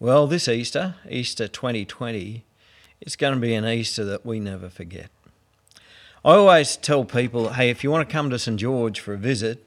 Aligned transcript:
Well, 0.00 0.28
this 0.28 0.46
Easter, 0.46 0.94
Easter 1.10 1.48
2020, 1.48 2.44
it's 3.00 3.16
going 3.16 3.34
to 3.34 3.40
be 3.40 3.52
an 3.54 3.64
Easter 3.66 4.04
that 4.04 4.24
we 4.24 4.38
never 4.38 4.68
forget. 4.68 5.10
I 6.24 6.34
always 6.34 6.76
tell 6.76 7.04
people, 7.04 7.54
hey, 7.54 7.68
if 7.68 7.82
you 7.82 7.90
want 7.90 8.08
to 8.08 8.12
come 8.12 8.30
to 8.30 8.38
St 8.38 8.60
George 8.60 9.00
for 9.00 9.14
a 9.14 9.18
visit, 9.18 9.58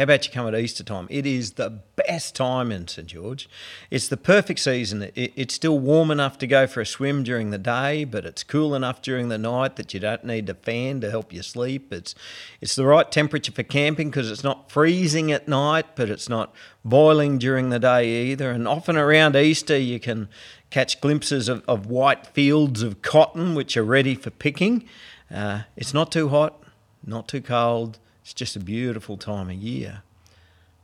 how 0.00 0.04
about 0.04 0.26
you 0.26 0.32
come 0.32 0.48
at 0.48 0.58
Easter 0.58 0.82
time? 0.82 1.06
It 1.10 1.26
is 1.26 1.52
the 1.52 1.68
best 1.68 2.34
time 2.34 2.72
in 2.72 2.88
St 2.88 3.06
George. 3.06 3.50
It's 3.90 4.08
the 4.08 4.16
perfect 4.16 4.60
season. 4.60 5.02
It, 5.14 5.30
it's 5.36 5.52
still 5.52 5.78
warm 5.78 6.10
enough 6.10 6.38
to 6.38 6.46
go 6.46 6.66
for 6.66 6.80
a 6.80 6.86
swim 6.86 7.22
during 7.22 7.50
the 7.50 7.58
day, 7.58 8.04
but 8.04 8.24
it's 8.24 8.42
cool 8.42 8.74
enough 8.74 9.02
during 9.02 9.28
the 9.28 9.36
night 9.36 9.76
that 9.76 9.92
you 9.92 10.00
don't 10.00 10.24
need 10.24 10.48
a 10.48 10.54
fan 10.54 11.02
to 11.02 11.10
help 11.10 11.34
you 11.34 11.42
sleep. 11.42 11.92
It's 11.92 12.14
it's 12.62 12.74
the 12.74 12.86
right 12.86 13.12
temperature 13.12 13.52
for 13.52 13.62
camping 13.62 14.08
because 14.08 14.30
it's 14.30 14.42
not 14.42 14.72
freezing 14.72 15.30
at 15.32 15.46
night, 15.46 15.84
but 15.96 16.08
it's 16.08 16.30
not 16.30 16.54
boiling 16.82 17.36
during 17.36 17.68
the 17.68 17.78
day 17.78 18.30
either. 18.30 18.50
And 18.50 18.66
often 18.66 18.96
around 18.96 19.36
Easter, 19.36 19.76
you 19.76 20.00
can 20.00 20.30
catch 20.70 21.02
glimpses 21.02 21.46
of, 21.46 21.62
of 21.68 21.84
white 21.84 22.26
fields 22.28 22.82
of 22.82 23.02
cotton 23.02 23.54
which 23.54 23.76
are 23.76 23.84
ready 23.84 24.14
for 24.14 24.30
picking. 24.30 24.88
Uh, 25.30 25.64
it's 25.76 25.92
not 25.92 26.10
too 26.10 26.30
hot, 26.30 26.62
not 27.04 27.28
too 27.28 27.42
cold 27.42 27.98
it's 28.22 28.34
just 28.34 28.56
a 28.56 28.60
beautiful 28.60 29.16
time 29.16 29.48
of 29.48 29.56
year. 29.56 30.02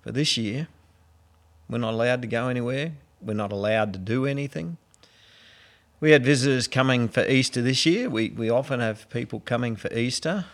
But 0.02 0.14
this 0.14 0.36
year, 0.36 0.68
we're 1.68 1.78
not 1.78 1.94
allowed 1.94 2.22
to 2.22 2.28
go 2.28 2.48
anywhere. 2.48 2.92
We're 3.20 3.34
not 3.34 3.52
allowed 3.52 3.92
to 3.94 3.98
do 3.98 4.26
anything. 4.26 4.76
We 5.98 6.10
had 6.10 6.24
visitors 6.24 6.68
coming 6.68 7.08
for 7.08 7.26
Easter 7.26 7.62
this 7.62 7.86
year. 7.86 8.10
We, 8.10 8.30
we 8.30 8.50
often 8.50 8.80
have 8.80 9.08
people 9.10 9.40
coming 9.40 9.76
for 9.76 9.92
Easter. 9.92 10.44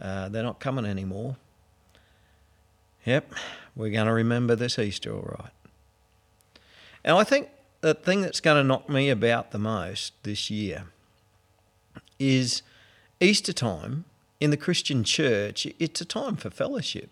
Uh, 0.00 0.28
they're 0.28 0.44
not 0.44 0.60
coming 0.60 0.84
anymore. 0.84 1.36
Yep, 3.04 3.32
we're 3.74 3.90
going 3.90 4.06
to 4.06 4.12
remember 4.12 4.54
this 4.54 4.78
Easter 4.78 5.12
all 5.12 5.36
right. 5.38 5.52
And 7.04 7.16
I 7.16 7.24
think 7.24 7.48
the 7.80 7.94
thing 7.94 8.20
that's 8.22 8.40
going 8.40 8.56
to 8.56 8.64
knock 8.64 8.88
me 8.88 9.10
about 9.10 9.50
the 9.50 9.58
most 9.58 10.12
this 10.22 10.50
year 10.50 10.84
is 12.18 12.62
Easter 13.20 13.52
time 13.52 14.04
in 14.40 14.50
the 14.50 14.56
Christian 14.56 15.04
church, 15.04 15.66
it's 15.78 16.00
a 16.00 16.04
time 16.04 16.36
for 16.36 16.50
fellowship. 16.50 17.10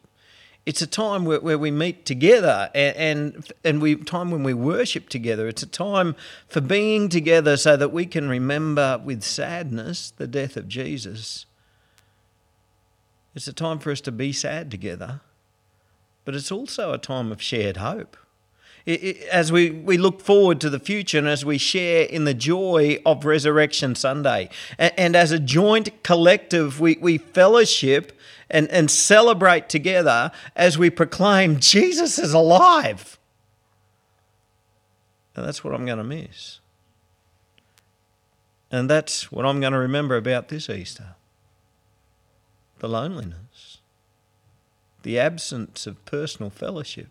It's 0.64 0.82
a 0.82 0.86
time 0.86 1.24
where, 1.24 1.40
where 1.40 1.58
we 1.58 1.70
meet 1.70 2.04
together 2.04 2.70
and, 2.74 2.96
and 2.96 3.52
and 3.62 3.80
we 3.80 3.94
time 3.94 4.32
when 4.32 4.42
we 4.42 4.52
worship 4.52 5.08
together. 5.08 5.46
It's 5.46 5.62
a 5.62 5.66
time 5.66 6.16
for 6.48 6.60
being 6.60 7.08
together 7.08 7.56
so 7.56 7.76
that 7.76 7.92
we 7.92 8.04
can 8.04 8.28
remember 8.28 9.00
with 9.04 9.22
sadness 9.22 10.10
the 10.10 10.26
death 10.26 10.56
of 10.56 10.66
Jesus. 10.66 11.46
It's 13.36 13.46
a 13.46 13.52
time 13.52 13.78
for 13.78 13.92
us 13.92 14.00
to 14.02 14.12
be 14.12 14.32
sad 14.32 14.70
together, 14.70 15.20
but 16.24 16.34
it's 16.34 16.50
also 16.50 16.92
a 16.92 16.98
time 16.98 17.30
of 17.30 17.40
shared 17.40 17.76
hope 17.76 18.16
as 18.86 19.50
we, 19.50 19.70
we 19.70 19.98
look 19.98 20.20
forward 20.20 20.60
to 20.60 20.70
the 20.70 20.78
future 20.78 21.18
and 21.18 21.26
as 21.26 21.44
we 21.44 21.58
share 21.58 22.04
in 22.04 22.24
the 22.24 22.34
joy 22.34 23.00
of 23.04 23.24
Resurrection 23.24 23.94
Sunday. 23.94 24.48
And, 24.78 24.92
and 24.96 25.16
as 25.16 25.32
a 25.32 25.38
joint 25.38 26.02
collective, 26.02 26.78
we, 26.80 26.96
we 27.00 27.18
fellowship 27.18 28.12
and, 28.48 28.68
and 28.70 28.90
celebrate 28.90 29.68
together 29.68 30.30
as 30.54 30.78
we 30.78 30.90
proclaim 30.90 31.58
Jesus 31.60 32.18
is 32.18 32.32
alive. 32.32 33.18
And 35.34 35.44
that's 35.44 35.64
what 35.64 35.74
I'm 35.74 35.84
going 35.84 35.98
to 35.98 36.04
miss. 36.04 36.60
And 38.70 38.88
that's 38.88 39.30
what 39.30 39.44
I'm 39.44 39.60
going 39.60 39.72
to 39.72 39.78
remember 39.78 40.16
about 40.16 40.48
this 40.48 40.70
Easter 40.70 41.14
the 42.78 42.88
loneliness, 42.88 43.78
the 45.02 45.18
absence 45.18 45.86
of 45.86 46.04
personal 46.04 46.50
fellowship. 46.50 47.08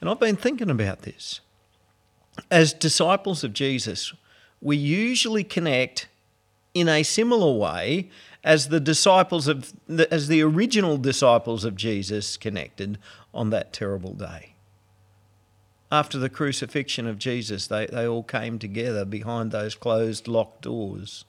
And 0.00 0.10
I've 0.10 0.20
been 0.20 0.36
thinking 0.36 0.70
about 0.70 1.02
this. 1.02 1.40
As 2.50 2.72
disciples 2.72 3.42
of 3.44 3.52
Jesus, 3.52 4.12
we 4.60 4.76
usually 4.76 5.44
connect 5.44 6.08
in 6.74 6.88
a 6.88 7.02
similar 7.02 7.56
way 7.58 8.10
as 8.44 8.68
the 8.68 8.80
disciples 8.80 9.48
of 9.48 9.72
as 10.10 10.28
the 10.28 10.42
original 10.42 10.98
disciples 10.98 11.64
of 11.64 11.74
Jesus 11.74 12.36
connected 12.36 12.98
on 13.32 13.50
that 13.50 13.72
terrible 13.72 14.12
day. 14.12 14.54
After 15.90 16.18
the 16.18 16.28
crucifixion 16.28 17.06
of 17.06 17.18
Jesus, 17.18 17.66
they, 17.66 17.86
they 17.86 18.06
all 18.06 18.22
came 18.22 18.58
together 18.58 19.04
behind 19.04 19.50
those 19.50 19.74
closed, 19.74 20.28
locked 20.28 20.62
doors, 20.62 21.24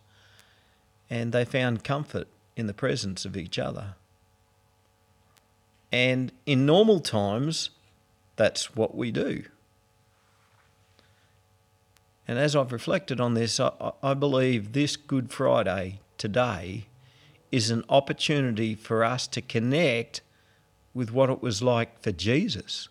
and 1.09 1.31
they 1.31 1.45
found 1.45 1.83
comfort 1.83 2.27
in 2.55 2.67
the 2.67 2.73
presence 2.73 3.23
of 3.23 3.37
each 3.37 3.57
other. 3.57 3.95
And 5.91 6.31
in 6.45 6.65
normal 6.65 6.99
times, 6.99 7.69
that's 8.37 8.75
what 8.75 8.95
we 8.95 9.11
do. 9.11 9.43
And 12.27 12.37
as 12.37 12.55
I've 12.55 12.71
reflected 12.71 13.19
on 13.19 13.33
this, 13.33 13.59
I, 13.59 13.91
I, 14.03 14.13
believe 14.13 14.73
this 14.73 14.95
Good 14.95 15.31
Friday 15.31 15.99
today 16.17 16.85
is 17.51 17.71
an 17.71 17.83
opportunity 17.89 18.75
for 18.75 19.03
us 19.03 19.27
to 19.27 19.41
connect 19.41 20.21
with 20.93 21.11
what 21.11 21.29
it 21.29 21.41
was 21.41 21.61
like 21.61 22.01
for 22.01 22.11
Jesus. 22.11 22.89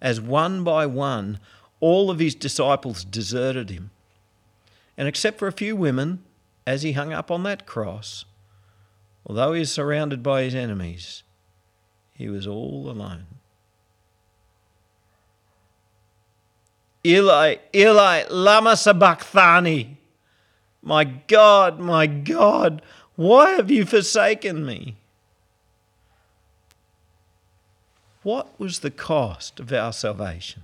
As 0.00 0.20
one 0.20 0.64
by 0.64 0.86
one, 0.86 1.38
all 1.78 2.10
of 2.10 2.18
his 2.18 2.34
disciples 2.34 3.04
deserted 3.04 3.70
him. 3.70 3.90
And 4.96 5.06
except 5.06 5.38
for 5.38 5.46
a 5.46 5.52
few 5.52 5.76
women, 5.76 6.22
as 6.66 6.82
he 6.82 6.92
hung 6.92 7.12
up 7.12 7.30
on 7.30 7.42
that 7.42 7.66
cross, 7.66 8.24
although 9.26 9.52
he 9.52 9.60
was 9.60 9.72
surrounded 9.72 10.22
by 10.22 10.42
his 10.42 10.54
enemies, 10.54 11.22
he 12.14 12.28
was 12.28 12.46
all 12.46 12.90
alone. 12.90 13.26
Eli, 17.04 17.56
Eli, 17.74 18.24
lama 18.28 18.76
sabachthani. 18.76 19.96
My 20.82 21.04
God, 21.04 21.78
my 21.78 22.06
God, 22.06 22.82
why 23.16 23.52
have 23.52 23.70
you 23.70 23.84
forsaken 23.84 24.64
me? 24.64 24.96
What 28.22 28.58
was 28.58 28.80
the 28.80 28.90
cost 28.90 29.60
of 29.60 29.72
our 29.72 29.92
salvation? 29.92 30.62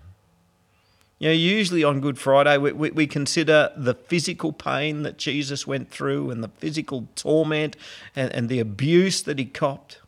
You 1.19 1.29
know, 1.29 1.35
usually 1.35 1.83
on 1.83 2.01
Good 2.01 2.19
Friday, 2.19 2.59
we, 2.59 2.73
we, 2.73 2.91
we, 2.91 3.07
consider 3.07 3.71
the 3.75 3.95
physical 3.95 4.53
pain 4.53 5.03
that 5.03 5.17
Jesus 5.17 5.67
went 5.67 5.91
through 5.91 6.31
and 6.31 6.45
the 6.45 6.49
physical 6.49 7.09
torment 7.15 7.75
and, 8.15 8.31
and 8.35 8.51
the 8.51 8.61
abuse 8.61 9.23
that 9.23 9.39
he 9.39 9.47
copped. 9.47 9.99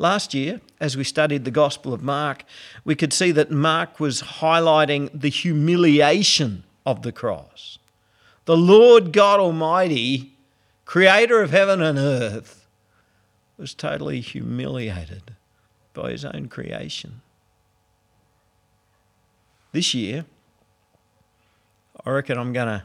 Last 0.00 0.32
year, 0.32 0.62
as 0.80 0.96
we 0.96 1.04
studied 1.04 1.44
the 1.44 1.50
Gospel 1.50 1.92
of 1.92 2.02
Mark, 2.02 2.44
we 2.86 2.94
could 2.94 3.12
see 3.12 3.32
that 3.32 3.50
Mark 3.50 4.00
was 4.00 4.22
highlighting 4.22 5.10
the 5.12 5.28
humiliation 5.28 6.64
of 6.86 7.02
the 7.02 7.12
cross. 7.12 7.78
The 8.46 8.56
Lord 8.56 9.12
God 9.12 9.40
Almighty, 9.40 10.32
creator 10.86 11.42
of 11.42 11.50
heaven 11.50 11.82
and 11.82 11.98
earth, 11.98 12.66
was 13.58 13.74
totally 13.74 14.22
humiliated 14.22 15.36
by 15.92 16.12
his 16.12 16.24
own 16.24 16.48
creation. 16.48 17.20
This 19.72 19.92
year, 19.92 20.24
I 22.06 22.10
reckon 22.10 22.38
I'm 22.38 22.54
going 22.54 22.68
to 22.68 22.84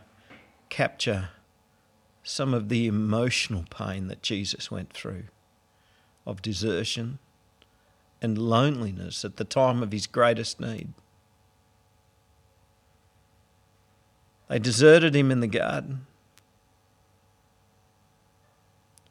capture 0.67 1.29
some 2.23 2.53
of 2.53 2.67
the 2.67 2.87
emotional 2.87 3.63
pain 3.69 4.09
that 4.09 4.21
Jesus 4.21 4.69
went 4.69 4.91
through 4.91 5.23
of 6.25 6.41
desertion 6.41 7.19
and 8.21 8.37
loneliness 8.37 9.23
at 9.23 9.37
the 9.37 9.43
time 9.43 9.83
of 9.83 9.91
his 9.91 10.07
greatest 10.07 10.59
need. 10.59 10.89
They 14.47 14.59
deserted 14.59 15.15
him 15.15 15.31
in 15.31 15.39
the 15.39 15.47
garden. 15.47 16.05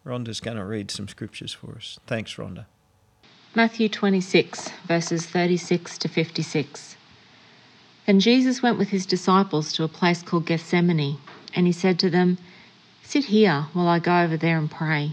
Rhonda's 0.07 0.41
going 0.41 0.57
to 0.57 0.65
read 0.65 0.91
some 0.91 1.09
scriptures 1.09 1.53
for 1.53 1.77
us. 1.77 1.99
Thanks, 2.07 2.35
Rhonda. 2.35 2.67
Matthew 3.55 3.89
26, 3.89 4.71
verses 4.87 5.27
36 5.27 5.99
to 5.99 6.09
56. 6.09 6.97
Then 8.07 8.21
Jesus 8.21 8.63
went 8.63 8.79
with 8.79 8.89
his 8.89 9.07
disciples 9.07 9.73
to 9.73 9.85
a 9.85 9.89
place 9.89 10.23
called 10.23 10.47
Gethsemane, 10.47 11.19
and 11.55 11.67
he 11.67 11.73
said 11.73 11.99
to 12.01 12.11
them, 12.11 12.37
Sit 13.03 13.27
here 13.27 13.67
while 13.73 13.89
I 13.89 13.99
go 13.99 14.21
over 14.21 14.37
there 14.37 14.59
and 14.59 14.71
pray. 14.71 15.13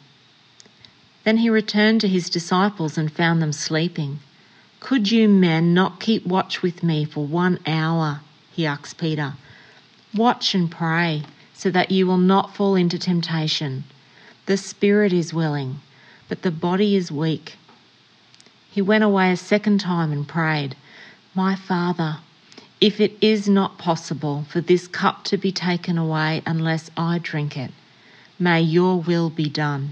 Then 1.23 1.37
he 1.37 1.49
returned 1.49 2.01
to 2.01 2.07
his 2.07 2.29
disciples 2.29 2.97
and 2.97 3.11
found 3.11 3.41
them 3.41 3.53
sleeping. 3.53 4.19
Could 4.79 5.11
you 5.11 5.29
men 5.29 5.73
not 5.73 5.99
keep 5.99 6.25
watch 6.25 6.63
with 6.63 6.81
me 6.81 7.05
for 7.05 7.25
one 7.25 7.59
hour? 7.67 8.21
he 8.51 8.65
asked 8.65 8.97
Peter. 8.97 9.33
Watch 10.15 10.55
and 10.55 10.71
pray 10.71 11.23
so 11.53 11.69
that 11.69 11.91
you 11.91 12.07
will 12.07 12.17
not 12.17 12.55
fall 12.55 12.75
into 12.75 12.97
temptation. 12.97 13.83
The 14.47 14.57
spirit 14.57 15.13
is 15.13 15.33
willing, 15.33 15.79
but 16.27 16.41
the 16.41 16.49
body 16.49 16.95
is 16.95 17.11
weak. 17.11 17.57
He 18.71 18.81
went 18.81 19.03
away 19.03 19.31
a 19.31 19.37
second 19.37 19.79
time 19.79 20.11
and 20.11 20.27
prayed, 20.27 20.75
My 21.35 21.55
Father, 21.55 22.17
if 22.79 22.99
it 22.99 23.15
is 23.21 23.47
not 23.47 23.77
possible 23.77 24.45
for 24.49 24.59
this 24.59 24.87
cup 24.87 25.23
to 25.25 25.37
be 25.37 25.51
taken 25.51 25.99
away 25.99 26.41
unless 26.47 26.89
I 26.97 27.19
drink 27.19 27.55
it, 27.55 27.71
may 28.39 28.59
your 28.61 28.99
will 28.99 29.29
be 29.29 29.47
done. 29.47 29.91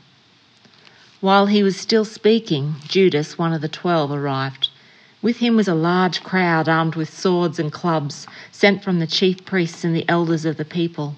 While 1.21 1.45
he 1.45 1.61
was 1.61 1.77
still 1.77 2.03
speaking, 2.03 2.77
Judas, 2.87 3.37
one 3.37 3.53
of 3.53 3.61
the 3.61 3.69
twelve, 3.69 4.11
arrived. 4.11 4.69
With 5.21 5.37
him 5.37 5.55
was 5.55 5.67
a 5.67 5.75
large 5.75 6.23
crowd 6.23 6.67
armed 6.67 6.95
with 6.95 7.15
swords 7.15 7.59
and 7.59 7.71
clubs, 7.71 8.25
sent 8.51 8.83
from 8.83 8.97
the 8.97 9.05
chief 9.05 9.45
priests 9.45 9.83
and 9.83 9.95
the 9.95 10.09
elders 10.09 10.45
of 10.45 10.57
the 10.57 10.65
people. 10.65 11.15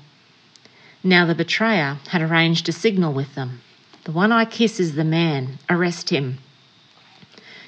Now 1.05 1.25
the 1.25 1.33
betrayer 1.33 1.99
had 2.09 2.21
arranged 2.21 2.67
a 2.67 2.73
signal 2.73 3.13
with 3.13 3.33
them. 3.35 3.61
The 4.03 4.11
one 4.11 4.33
I 4.33 4.43
kiss 4.43 4.77
is 4.77 4.95
the 4.95 5.05
man. 5.05 5.57
Arrest 5.69 6.09
him. 6.09 6.39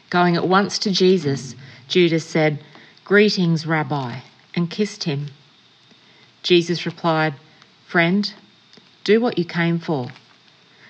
Going 0.09 0.35
at 0.35 0.45
once 0.45 0.77
to 0.79 0.91
Jesus, 0.91 1.55
Judas 1.87 2.25
said, 2.25 2.61
Greetings, 3.05 3.65
Rabbi, 3.65 4.19
and 4.53 4.69
kissed 4.69 5.05
him. 5.05 5.27
Jesus 6.43 6.85
replied, 6.85 7.35
Friend, 7.87 8.33
do 9.05 9.21
what 9.21 9.37
you 9.37 9.45
came 9.45 9.79
for. 9.79 10.09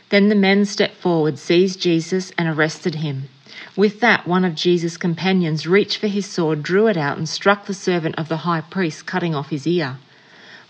Then 0.09 0.29
the 0.29 0.35
men 0.35 0.65
stepped 0.65 0.97
forward, 0.97 1.39
seized 1.39 1.79
Jesus, 1.79 2.31
and 2.37 2.47
arrested 2.47 2.95
him. 2.95 3.29
With 3.75 3.99
that, 4.01 4.27
one 4.27 4.45
of 4.45 4.55
Jesus' 4.55 4.97
companions 4.97 5.67
reached 5.67 5.97
for 5.97 6.07
his 6.07 6.25
sword, 6.25 6.61
drew 6.61 6.87
it 6.87 6.95
out, 6.95 7.17
and 7.17 7.27
struck 7.27 7.65
the 7.65 7.73
servant 7.73 8.15
of 8.17 8.29
the 8.29 8.37
high 8.37 8.61
priest, 8.61 9.05
cutting 9.05 9.33
off 9.33 9.49
his 9.49 9.65
ear. 9.65 9.97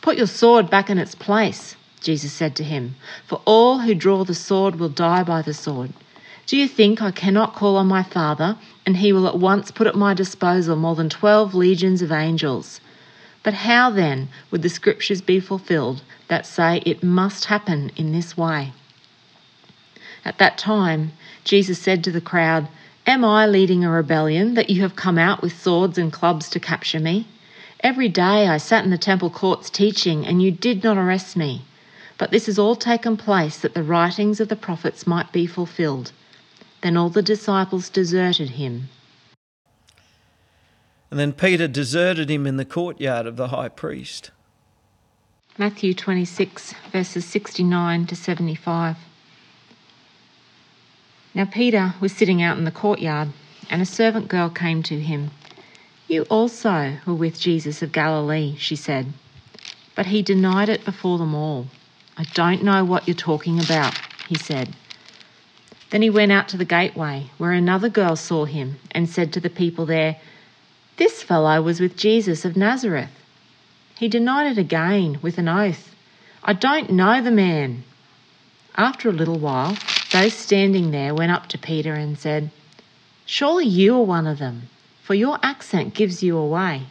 Put 0.01 0.17
your 0.17 0.27
sword 0.27 0.69
back 0.69 0.89
in 0.89 0.97
its 0.97 1.15
place, 1.15 1.75
Jesus 2.01 2.31
said 2.31 2.55
to 2.55 2.63
him, 2.63 2.95
for 3.25 3.41
all 3.45 3.79
who 3.79 3.93
draw 3.93 4.23
the 4.23 4.33
sword 4.33 4.77
will 4.77 4.89
die 4.89 5.23
by 5.23 5.41
the 5.41 5.53
sword. 5.53 5.93
Do 6.47 6.57
you 6.57 6.67
think 6.67 7.01
I 7.01 7.11
cannot 7.11 7.55
call 7.55 7.75
on 7.75 7.87
my 7.87 8.03
Father, 8.03 8.57
and 8.85 8.97
he 8.97 9.11
will 9.11 9.27
at 9.27 9.39
once 9.39 9.71
put 9.71 9.87
at 9.87 9.95
my 9.95 10.13
disposal 10.13 10.75
more 10.75 10.95
than 10.95 11.09
twelve 11.09 11.53
legions 11.55 12.01
of 12.01 12.11
angels? 12.11 12.79
But 13.43 13.55
how 13.55 13.89
then 13.89 14.29
would 14.51 14.61
the 14.61 14.69
scriptures 14.69 15.21
be 15.21 15.39
fulfilled 15.39 16.03
that 16.27 16.45
say 16.45 16.81
it 16.85 17.03
must 17.03 17.45
happen 17.45 17.91
in 17.95 18.11
this 18.11 18.37
way? 18.37 18.73
At 20.25 20.39
that 20.39 20.57
time, 20.57 21.11
Jesus 21.43 21.77
said 21.77 22.03
to 22.03 22.11
the 22.11 22.19
crowd, 22.19 22.67
Am 23.05 23.23
I 23.23 23.45
leading 23.45 23.85
a 23.85 23.91
rebellion 23.91 24.55
that 24.55 24.71
you 24.71 24.81
have 24.81 24.95
come 24.95 25.19
out 25.19 25.43
with 25.43 25.61
swords 25.61 25.99
and 25.99 26.11
clubs 26.11 26.49
to 26.49 26.59
capture 26.59 26.99
me? 26.99 27.27
Every 27.81 28.09
day 28.09 28.47
I 28.47 28.57
sat 28.57 28.83
in 28.83 28.89
the 28.89 28.97
temple 28.97 29.29
courts 29.29 29.69
teaching, 29.69 30.25
and 30.25 30.41
you 30.41 30.49
did 30.49 30.83
not 30.83 30.97
arrest 30.97 31.37
me. 31.37 31.61
But 32.17 32.31
this 32.31 32.47
has 32.47 32.57
all 32.57 32.75
taken 32.75 33.15
place 33.15 33.59
that 33.59 33.75
the 33.75 33.83
writings 33.83 34.39
of 34.39 34.47
the 34.47 34.55
prophets 34.55 35.05
might 35.05 35.31
be 35.31 35.45
fulfilled. 35.45 36.11
Then 36.81 36.97
all 36.97 37.09
the 37.09 37.21
disciples 37.21 37.89
deserted 37.89 38.51
him. 38.51 38.89
And 41.11 41.19
then 41.19 41.33
Peter 41.33 41.67
deserted 41.67 42.31
him 42.31 42.47
in 42.47 42.57
the 42.57 42.65
courtyard 42.65 43.27
of 43.27 43.35
the 43.35 43.49
high 43.49 43.69
priest. 43.69 44.31
Matthew 45.57 45.93
26, 45.93 46.73
verses 46.91 47.25
69 47.25 48.07
to 48.07 48.15
75. 48.15 48.97
Now 51.35 51.43
Peter 51.43 51.93
was 51.99 52.13
sitting 52.13 52.41
out 52.41 52.57
in 52.57 52.63
the 52.63 52.71
courtyard, 52.71 53.27
and 53.69 53.81
a 53.81 53.85
servant 53.85 54.29
girl 54.29 54.49
came 54.49 54.81
to 54.83 54.99
him. 55.01 55.31
You 56.07 56.21
also 56.29 56.97
were 57.05 57.13
with 57.13 57.39
Jesus 57.39 57.81
of 57.81 57.91
Galilee, 57.91 58.55
she 58.57 58.77
said. 58.77 59.11
But 59.95 60.05
he 60.05 60.21
denied 60.21 60.69
it 60.69 60.85
before 60.85 61.17
them 61.17 61.35
all. 61.35 61.67
I 62.17 62.23
don't 62.33 62.63
know 62.63 62.85
what 62.85 63.05
you're 63.05 63.15
talking 63.15 63.59
about, 63.59 63.93
he 64.29 64.37
said. 64.37 64.73
Then 65.89 66.01
he 66.01 66.09
went 66.09 66.31
out 66.31 66.47
to 66.49 66.57
the 66.57 66.63
gateway, 66.63 67.29
where 67.37 67.51
another 67.51 67.89
girl 67.89 68.15
saw 68.15 68.45
him, 68.45 68.79
and 68.91 69.09
said 69.09 69.33
to 69.33 69.41
the 69.41 69.49
people 69.49 69.85
there, 69.85 70.15
This 70.95 71.21
fellow 71.21 71.61
was 71.61 71.81
with 71.81 71.97
Jesus 71.97 72.45
of 72.45 72.55
Nazareth. 72.55 73.11
He 73.97 74.07
denied 74.07 74.51
it 74.51 74.57
again 74.57 75.19
with 75.21 75.37
an 75.37 75.49
oath, 75.49 75.93
I 76.47 76.53
don't 76.53 76.91
know 76.91 77.21
the 77.21 77.31
man. 77.31 77.83
After 78.77 79.09
a 79.09 79.13
little 79.13 79.39
while, 79.39 79.79
those 80.15 80.33
standing 80.33 80.91
there 80.91 81.13
went 81.13 81.33
up 81.33 81.45
to 81.47 81.57
Peter 81.57 81.93
and 81.93 82.17
said, 82.17 82.49
Surely 83.25 83.65
you 83.65 83.97
are 83.97 84.03
one 84.05 84.25
of 84.25 84.39
them, 84.39 84.69
for 85.03 85.13
your 85.13 85.37
accent 85.43 85.93
gives 85.93 86.23
you 86.23 86.37
away. 86.37 86.83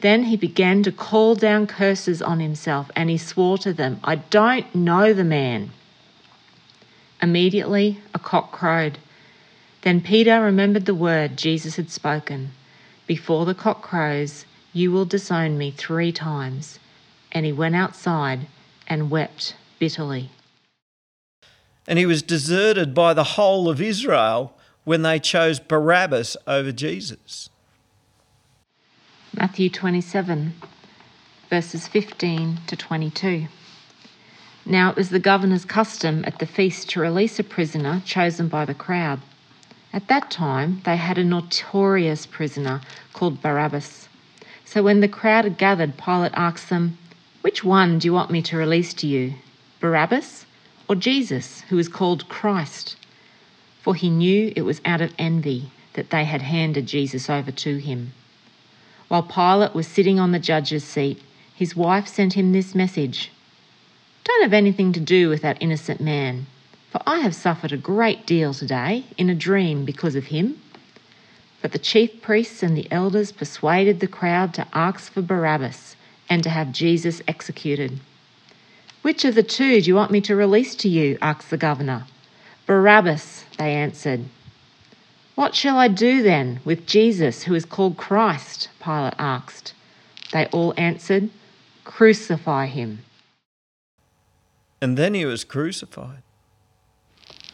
Then 0.00 0.22
he 0.24 0.36
began 0.38 0.82
to 0.84 0.90
call 0.90 1.34
down 1.34 1.66
curses 1.66 2.22
on 2.22 2.40
himself, 2.40 2.90
and 2.96 3.10
he 3.10 3.18
swore 3.18 3.58
to 3.58 3.74
them, 3.74 4.00
I 4.02 4.16
don't 4.16 4.74
know 4.74 5.12
the 5.12 5.22
man. 5.22 5.72
Immediately 7.20 8.00
a 8.14 8.18
cock 8.18 8.52
crowed. 8.52 8.96
Then 9.82 10.00
Peter 10.00 10.40
remembered 10.40 10.86
the 10.86 10.94
word 10.94 11.36
Jesus 11.36 11.76
had 11.76 11.90
spoken 11.90 12.52
Before 13.06 13.44
the 13.44 13.54
cock 13.54 13.82
crows, 13.82 14.46
you 14.72 14.90
will 14.90 15.04
disown 15.04 15.58
me 15.58 15.72
three 15.72 16.10
times. 16.10 16.78
And 17.32 17.44
he 17.44 17.52
went 17.52 17.76
outside 17.76 18.46
and 18.88 19.10
wept 19.10 19.56
bitterly. 19.78 20.30
And 21.86 21.98
he 21.98 22.06
was 22.06 22.22
deserted 22.22 22.94
by 22.94 23.12
the 23.14 23.24
whole 23.24 23.68
of 23.68 23.80
Israel 23.80 24.56
when 24.84 25.02
they 25.02 25.18
chose 25.18 25.60
Barabbas 25.60 26.36
over 26.46 26.72
Jesus. 26.72 27.50
Matthew 29.36 29.68
27, 29.68 30.54
verses 31.50 31.88
15 31.88 32.58
to 32.66 32.76
22. 32.76 33.46
Now 34.66 34.90
it 34.90 34.96
was 34.96 35.10
the 35.10 35.18
governor's 35.18 35.64
custom 35.64 36.24
at 36.26 36.38
the 36.38 36.46
feast 36.46 36.88
to 36.90 37.00
release 37.00 37.38
a 37.38 37.44
prisoner 37.44 38.00
chosen 38.04 38.48
by 38.48 38.64
the 38.64 38.74
crowd. 38.74 39.20
At 39.92 40.08
that 40.08 40.30
time, 40.30 40.80
they 40.84 40.96
had 40.96 41.18
a 41.18 41.24
notorious 41.24 42.26
prisoner 42.26 42.80
called 43.12 43.42
Barabbas. 43.42 44.08
So 44.64 44.82
when 44.82 45.00
the 45.00 45.08
crowd 45.08 45.44
had 45.44 45.58
gathered, 45.58 45.98
Pilate 45.98 46.32
asked 46.34 46.70
them, 46.70 46.98
Which 47.42 47.62
one 47.62 47.98
do 47.98 48.08
you 48.08 48.12
want 48.12 48.30
me 48.30 48.40
to 48.42 48.56
release 48.56 48.94
to 48.94 49.06
you, 49.06 49.34
Barabbas 49.80 50.46
or 50.88 50.94
Jesus, 50.94 51.62
who 51.68 51.78
is 51.78 51.88
called 51.88 52.28
Christ? 52.28 52.96
For 53.82 53.94
he 53.94 54.10
knew 54.10 54.52
it 54.56 54.62
was 54.62 54.80
out 54.84 55.00
of 55.00 55.14
envy 55.18 55.70
that 55.94 56.10
they 56.10 56.24
had 56.24 56.42
handed 56.42 56.86
Jesus 56.86 57.28
over 57.30 57.50
to 57.50 57.78
him. 57.78 58.12
While 59.08 59.22
Pilate 59.22 59.74
was 59.74 59.86
sitting 59.86 60.18
on 60.18 60.32
the 60.32 60.38
judge's 60.38 60.84
seat, 60.84 61.22
his 61.54 61.76
wife 61.76 62.08
sent 62.08 62.32
him 62.32 62.52
this 62.52 62.74
message 62.74 63.30
don't 64.24 64.42
have 64.42 64.52
anything 64.54 64.92
to 64.92 65.00
do 65.00 65.28
with 65.28 65.42
that 65.42 65.58
innocent 65.60 66.00
man, 66.00 66.46
for 66.90 67.00
I 67.06 67.18
have 67.18 67.34
suffered 67.34 67.72
a 67.72 67.76
great 67.76 68.26
deal 68.26 68.54
today 68.54 69.04
in 69.18 69.28
a 69.28 69.34
dream 69.34 69.84
because 69.84 70.16
of 70.16 70.26
him. 70.26 70.60
But 71.60 71.72
the 71.72 71.78
chief 71.78 72.22
priests 72.22 72.62
and 72.62 72.76
the 72.76 72.90
elders 72.90 73.32
persuaded 73.32 74.00
the 74.00 74.06
crowd 74.06 74.54
to 74.54 74.66
ask 74.72 75.12
for 75.12 75.22
Barabbas 75.22 75.94
and 76.28 76.42
to 76.42 76.50
have 76.50 76.72
Jesus 76.72 77.22
executed. 77.28 78.00
Which 79.04 79.24
of 79.24 79.34
the 79.34 79.42
two 79.42 79.80
do 79.80 79.86
you 79.86 79.94
want 79.94 80.10
me 80.10 80.20
to 80.22 80.34
release 80.34 80.74
to 80.76 80.88
you? 80.88 81.18
asked 81.20 81.50
the 81.50 81.56
governor. 81.56 82.06
Barabbas, 82.66 83.44
they 83.58 83.72
answered. 83.74 84.24
What 85.34 85.54
shall 85.54 85.76
I 85.76 85.88
do 85.88 86.22
then 86.22 86.60
with 86.64 86.86
Jesus, 86.86 87.44
who 87.44 87.54
is 87.54 87.64
called 87.64 87.96
Christ? 87.96 88.68
Pilate 88.82 89.14
asked. 89.18 89.74
They 90.32 90.46
all 90.46 90.72
answered, 90.76 91.30
Crucify 91.84 92.66
him 92.66 93.00
and 94.84 94.98
then 94.98 95.14
he 95.14 95.24
was 95.24 95.44
crucified. 95.44 96.22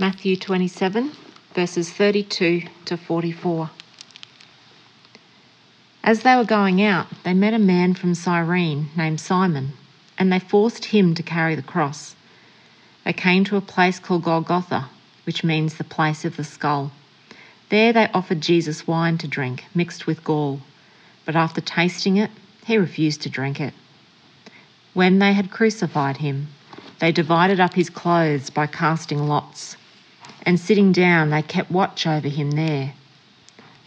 Matthew 0.00 0.34
27, 0.36 1.12
verses 1.54 1.92
32 1.92 2.62
to 2.86 2.96
44. 2.96 3.70
As 6.02 6.22
they 6.22 6.34
were 6.34 6.44
going 6.44 6.82
out, 6.82 7.06
they 7.22 7.32
met 7.32 7.54
a 7.54 7.60
man 7.60 7.94
from 7.94 8.16
Cyrene 8.16 8.88
named 8.96 9.20
Simon, 9.20 9.74
and 10.20 10.30
they 10.30 10.38
forced 10.38 10.84
him 10.84 11.14
to 11.14 11.22
carry 11.22 11.54
the 11.54 11.62
cross. 11.62 12.14
They 13.04 13.14
came 13.14 13.42
to 13.44 13.56
a 13.56 13.62
place 13.62 13.98
called 13.98 14.24
Golgotha, 14.24 14.90
which 15.24 15.42
means 15.42 15.74
the 15.74 15.84
place 15.84 16.26
of 16.26 16.36
the 16.36 16.44
skull. 16.44 16.92
There 17.70 17.94
they 17.94 18.08
offered 18.12 18.42
Jesus 18.42 18.86
wine 18.86 19.16
to 19.18 19.26
drink, 19.26 19.64
mixed 19.74 20.06
with 20.06 20.22
gall, 20.22 20.60
but 21.24 21.36
after 21.36 21.62
tasting 21.62 22.18
it, 22.18 22.30
he 22.66 22.76
refused 22.76 23.22
to 23.22 23.30
drink 23.30 23.60
it. 23.60 23.72
When 24.92 25.20
they 25.20 25.32
had 25.32 25.50
crucified 25.50 26.18
him, 26.18 26.48
they 26.98 27.12
divided 27.12 27.58
up 27.58 27.72
his 27.72 27.88
clothes 27.88 28.50
by 28.50 28.66
casting 28.66 29.26
lots, 29.26 29.76
and 30.42 30.60
sitting 30.60 30.92
down, 30.92 31.30
they 31.30 31.40
kept 31.40 31.70
watch 31.70 32.06
over 32.06 32.28
him 32.28 32.50
there. 32.50 32.92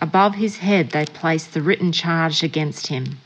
Above 0.01 0.35
his 0.35 0.57
head, 0.57 0.89
they 0.89 1.05
placed 1.05 1.53
the 1.53 1.61
written 1.61 1.91
charge 1.91 2.41
against 2.41 2.87
him 2.87 3.19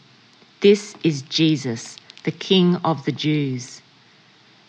This 0.60 0.96
is 1.04 1.22
Jesus, 1.22 1.98
the 2.28 2.32
King 2.34 2.76
of 2.84 3.06
the 3.06 3.12
Jews. 3.14 3.82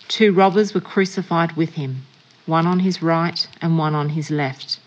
Two 0.07 0.33
robbers 0.33 0.75
were 0.75 0.81
crucified 0.81 1.57
with 1.57 1.71
him, 1.71 2.07
one 2.47 2.69
on 2.69 2.79
his 2.79 3.03
right 3.03 3.49
and 3.61 3.77
one 3.77 3.97
on 3.97 4.11
his 4.11 4.31
left. 4.31 4.79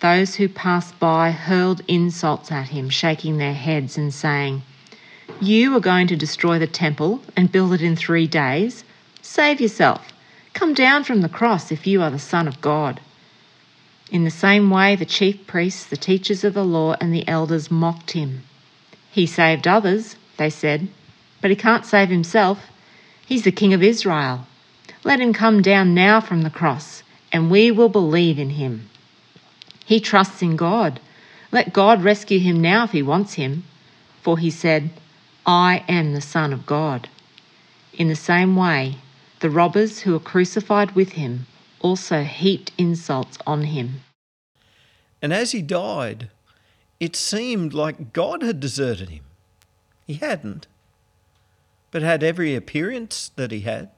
Those 0.00 0.34
who 0.34 0.46
passed 0.50 0.98
by 1.00 1.30
hurled 1.30 1.80
insults 1.88 2.52
at 2.52 2.68
him, 2.68 2.90
shaking 2.90 3.38
their 3.38 3.54
heads 3.54 3.96
and 3.96 4.12
saying, 4.12 4.60
You 5.40 5.74
are 5.74 5.80
going 5.80 6.06
to 6.08 6.14
destroy 6.14 6.58
the 6.58 6.66
temple 6.66 7.22
and 7.38 7.50
build 7.50 7.72
it 7.72 7.80
in 7.80 7.96
three 7.96 8.26
days? 8.26 8.84
Save 9.22 9.58
yourself. 9.62 10.12
Come 10.52 10.74
down 10.74 11.04
from 11.04 11.22
the 11.22 11.30
cross 11.30 11.72
if 11.72 11.86
you 11.86 12.02
are 12.02 12.10
the 12.10 12.18
Son 12.18 12.46
of 12.46 12.60
God. 12.60 13.00
In 14.10 14.24
the 14.24 14.30
same 14.30 14.68
way, 14.68 14.94
the 14.94 15.06
chief 15.06 15.46
priests, 15.46 15.86
the 15.86 15.96
teachers 15.96 16.44
of 16.44 16.52
the 16.52 16.66
law, 16.66 16.96
and 17.00 17.14
the 17.14 17.26
elders 17.26 17.70
mocked 17.70 18.10
him. 18.10 18.42
He 19.10 19.24
saved 19.24 19.66
others, 19.66 20.16
they 20.36 20.50
said, 20.50 20.88
but 21.44 21.50
he 21.50 21.56
can't 21.56 21.84
save 21.84 22.08
himself. 22.08 22.70
He's 23.26 23.42
the 23.42 23.52
King 23.52 23.74
of 23.74 23.82
Israel. 23.82 24.46
Let 25.04 25.20
him 25.20 25.34
come 25.34 25.60
down 25.60 25.92
now 25.92 26.18
from 26.22 26.40
the 26.40 26.48
cross, 26.48 27.02
and 27.34 27.50
we 27.50 27.70
will 27.70 27.90
believe 27.90 28.38
in 28.38 28.48
him. 28.48 28.88
He 29.84 30.00
trusts 30.00 30.40
in 30.40 30.56
God. 30.56 31.00
Let 31.52 31.74
God 31.74 32.02
rescue 32.02 32.38
him 32.38 32.62
now 32.62 32.84
if 32.84 32.92
he 32.92 33.02
wants 33.02 33.34
him. 33.34 33.64
For 34.22 34.38
he 34.38 34.48
said, 34.48 34.88
I 35.44 35.84
am 35.86 36.14
the 36.14 36.22
Son 36.22 36.50
of 36.50 36.64
God. 36.64 37.10
In 37.92 38.08
the 38.08 38.16
same 38.16 38.56
way, 38.56 38.96
the 39.40 39.50
robbers 39.50 40.00
who 40.00 40.12
were 40.12 40.20
crucified 40.20 40.92
with 40.92 41.12
him 41.12 41.46
also 41.80 42.22
heaped 42.22 42.72
insults 42.78 43.36
on 43.46 43.64
him. 43.64 44.00
And 45.20 45.30
as 45.30 45.52
he 45.52 45.60
died, 45.60 46.30
it 46.98 47.14
seemed 47.14 47.74
like 47.74 48.14
God 48.14 48.40
had 48.42 48.60
deserted 48.60 49.10
him. 49.10 49.24
He 50.06 50.14
hadn't, 50.14 50.66
but 51.94 52.02
had 52.02 52.24
every 52.24 52.56
appearance 52.56 53.30
that 53.36 53.52
he 53.52 53.60
had. 53.60 53.88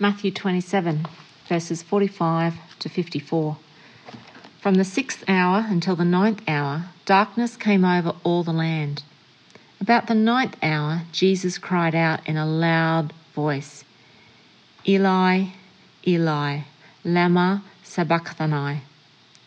Matthew 0.00 0.32
27, 0.32 1.06
verses 1.48 1.84
45 1.84 2.54
to 2.80 2.88
54. 2.88 3.56
From 4.60 4.74
the 4.74 4.84
sixth 4.84 5.22
hour 5.28 5.64
until 5.68 5.94
the 5.94 6.04
ninth 6.04 6.42
hour, 6.48 6.86
darkness 7.04 7.56
came 7.56 7.84
over 7.84 8.16
all 8.24 8.42
the 8.42 8.52
land. 8.52 9.04
About 9.80 10.08
the 10.08 10.16
ninth 10.16 10.56
hour, 10.64 11.02
Jesus 11.12 11.58
cried 11.58 11.94
out 11.94 12.26
in 12.26 12.36
a 12.36 12.44
loud 12.44 13.12
voice, 13.32 13.84
Eli, 14.88 15.44
Eli, 16.04 16.62
Lama 17.04 17.62
Sabachthani, 17.84 18.80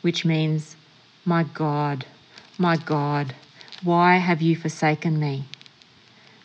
which 0.01 0.23
means, 0.23 0.77
My 1.25 1.43
God, 1.43 2.05
my 2.57 2.77
God, 2.77 3.35
why 3.83 4.15
have 4.15 4.41
you 4.41 4.55
forsaken 4.55 5.19
me? 5.19 5.43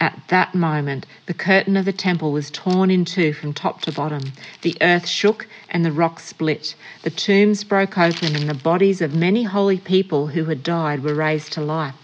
At 0.00 0.20
that 0.28 0.54
moment, 0.54 1.06
the 1.26 1.34
curtain 1.34 1.76
of 1.76 1.84
the 1.84 1.92
temple 1.92 2.32
was 2.32 2.50
torn 2.50 2.90
in 2.90 3.04
two 3.04 3.32
from 3.32 3.52
top 3.52 3.80
to 3.82 3.92
bottom. 3.92 4.32
The 4.62 4.76
earth 4.80 5.06
shook 5.06 5.46
and 5.70 5.84
the 5.84 5.92
rocks 5.92 6.24
split. 6.24 6.74
The 7.02 7.10
tombs 7.10 7.62
broke 7.62 7.96
open, 7.96 8.34
and 8.34 8.48
the 8.48 8.54
bodies 8.54 9.00
of 9.00 9.14
many 9.14 9.44
holy 9.44 9.78
people 9.78 10.28
who 10.28 10.46
had 10.46 10.62
died 10.64 11.04
were 11.04 11.14
raised 11.14 11.52
to 11.52 11.60
life. 11.60 11.94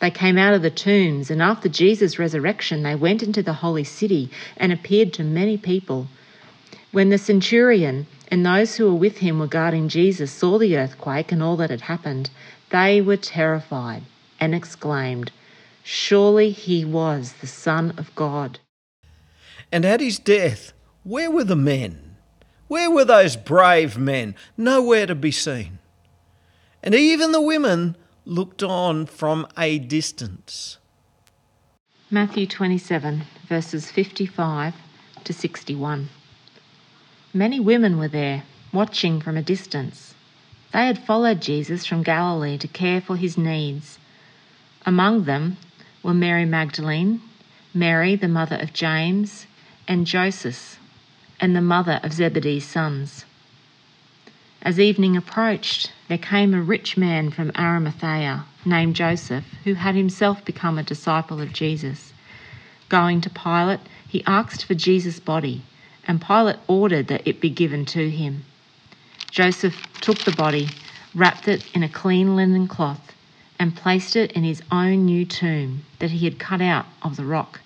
They 0.00 0.10
came 0.10 0.36
out 0.38 0.54
of 0.54 0.62
the 0.62 0.70
tombs, 0.70 1.30
and 1.30 1.40
after 1.40 1.68
Jesus' 1.68 2.18
resurrection, 2.18 2.82
they 2.82 2.94
went 2.94 3.22
into 3.22 3.42
the 3.42 3.52
holy 3.54 3.84
city 3.84 4.30
and 4.56 4.72
appeared 4.72 5.12
to 5.14 5.24
many 5.24 5.56
people. 5.56 6.08
When 6.90 7.10
the 7.10 7.18
centurion 7.18 8.06
and 8.30 8.44
those 8.44 8.76
who 8.76 8.86
were 8.86 8.98
with 8.98 9.18
him 9.18 9.38
were 9.38 9.46
guarding 9.46 9.88
Jesus 9.88 10.30
saw 10.30 10.58
the 10.58 10.76
earthquake 10.76 11.32
and 11.32 11.42
all 11.42 11.56
that 11.56 11.70
had 11.70 11.82
happened, 11.82 12.30
they 12.70 13.00
were 13.00 13.16
terrified 13.16 14.02
and 14.40 14.54
exclaimed, 14.54 15.30
Surely 15.82 16.50
he 16.50 16.84
was 16.84 17.34
the 17.40 17.46
Son 17.46 17.92
of 17.96 18.14
God. 18.14 18.60
And 19.70 19.84
at 19.84 20.00
his 20.00 20.18
death, 20.18 20.72
where 21.02 21.30
were 21.30 21.44
the 21.44 21.56
men? 21.56 22.16
Where 22.68 22.90
were 22.90 23.04
those 23.04 23.36
brave 23.36 23.96
men? 23.96 24.34
Nowhere 24.56 25.06
to 25.06 25.14
be 25.14 25.30
seen. 25.30 25.78
And 26.82 26.94
even 26.94 27.32
the 27.32 27.40
women 27.40 27.96
looked 28.24 28.62
on 28.62 29.06
from 29.06 29.46
a 29.56 29.78
distance. 29.78 30.78
Matthew 32.10 32.46
27, 32.46 33.24
verses 33.48 33.90
55 33.90 34.74
to 35.24 35.32
61. 35.32 36.08
Many 37.34 37.60
women 37.60 37.98
were 37.98 38.08
there, 38.08 38.44
watching 38.72 39.20
from 39.20 39.36
a 39.36 39.42
distance. 39.42 40.14
They 40.72 40.86
had 40.86 40.98
followed 40.98 41.40
Jesus 41.40 41.86
from 41.86 42.02
Galilee 42.02 42.58
to 42.58 42.68
care 42.68 43.00
for 43.00 43.16
his 43.16 43.36
needs. 43.38 43.98
Among 44.84 45.24
them 45.24 45.56
were 46.08 46.14
Mary 46.14 46.46
Magdalene, 46.46 47.20
Mary, 47.74 48.16
the 48.16 48.28
mother 48.28 48.56
of 48.56 48.72
James, 48.72 49.46
and 49.86 50.06
Joseph, 50.06 50.80
and 51.38 51.54
the 51.54 51.60
mother 51.60 52.00
of 52.02 52.14
Zebedee's 52.14 52.64
sons. 52.64 53.26
As 54.62 54.80
evening 54.80 55.18
approached, 55.18 55.92
there 56.08 56.16
came 56.16 56.54
a 56.54 56.62
rich 56.62 56.96
man 56.96 57.30
from 57.30 57.52
Arimathea 57.58 58.46
named 58.64 58.96
Joseph, 58.96 59.44
who 59.64 59.74
had 59.74 59.94
himself 59.94 60.42
become 60.46 60.78
a 60.78 60.82
disciple 60.82 61.42
of 61.42 61.52
Jesus. 61.52 62.14
Going 62.88 63.20
to 63.20 63.28
Pilate, 63.28 63.80
he 64.08 64.24
asked 64.24 64.64
for 64.64 64.74
Jesus' 64.74 65.20
body 65.20 65.60
and 66.06 66.22
Pilate 66.22 66.56
ordered 66.68 67.08
that 67.08 67.28
it 67.28 67.38
be 67.38 67.50
given 67.50 67.84
to 67.84 68.08
him. 68.08 68.46
Joseph 69.30 69.76
took 70.00 70.24
the 70.24 70.32
body, 70.32 70.70
wrapped 71.14 71.48
it 71.48 71.66
in 71.74 71.82
a 71.82 71.88
clean 71.88 72.34
linen 72.34 72.66
cloth, 72.66 73.12
and 73.58 73.76
placed 73.76 74.16
it 74.16 74.32
in 74.32 74.44
his 74.44 74.62
own 74.70 75.04
new 75.04 75.24
tomb 75.24 75.84
that 75.98 76.10
he 76.10 76.24
had 76.24 76.38
cut 76.38 76.60
out 76.60 76.86
of 77.02 77.16
the 77.16 77.24
rock. 77.24 77.60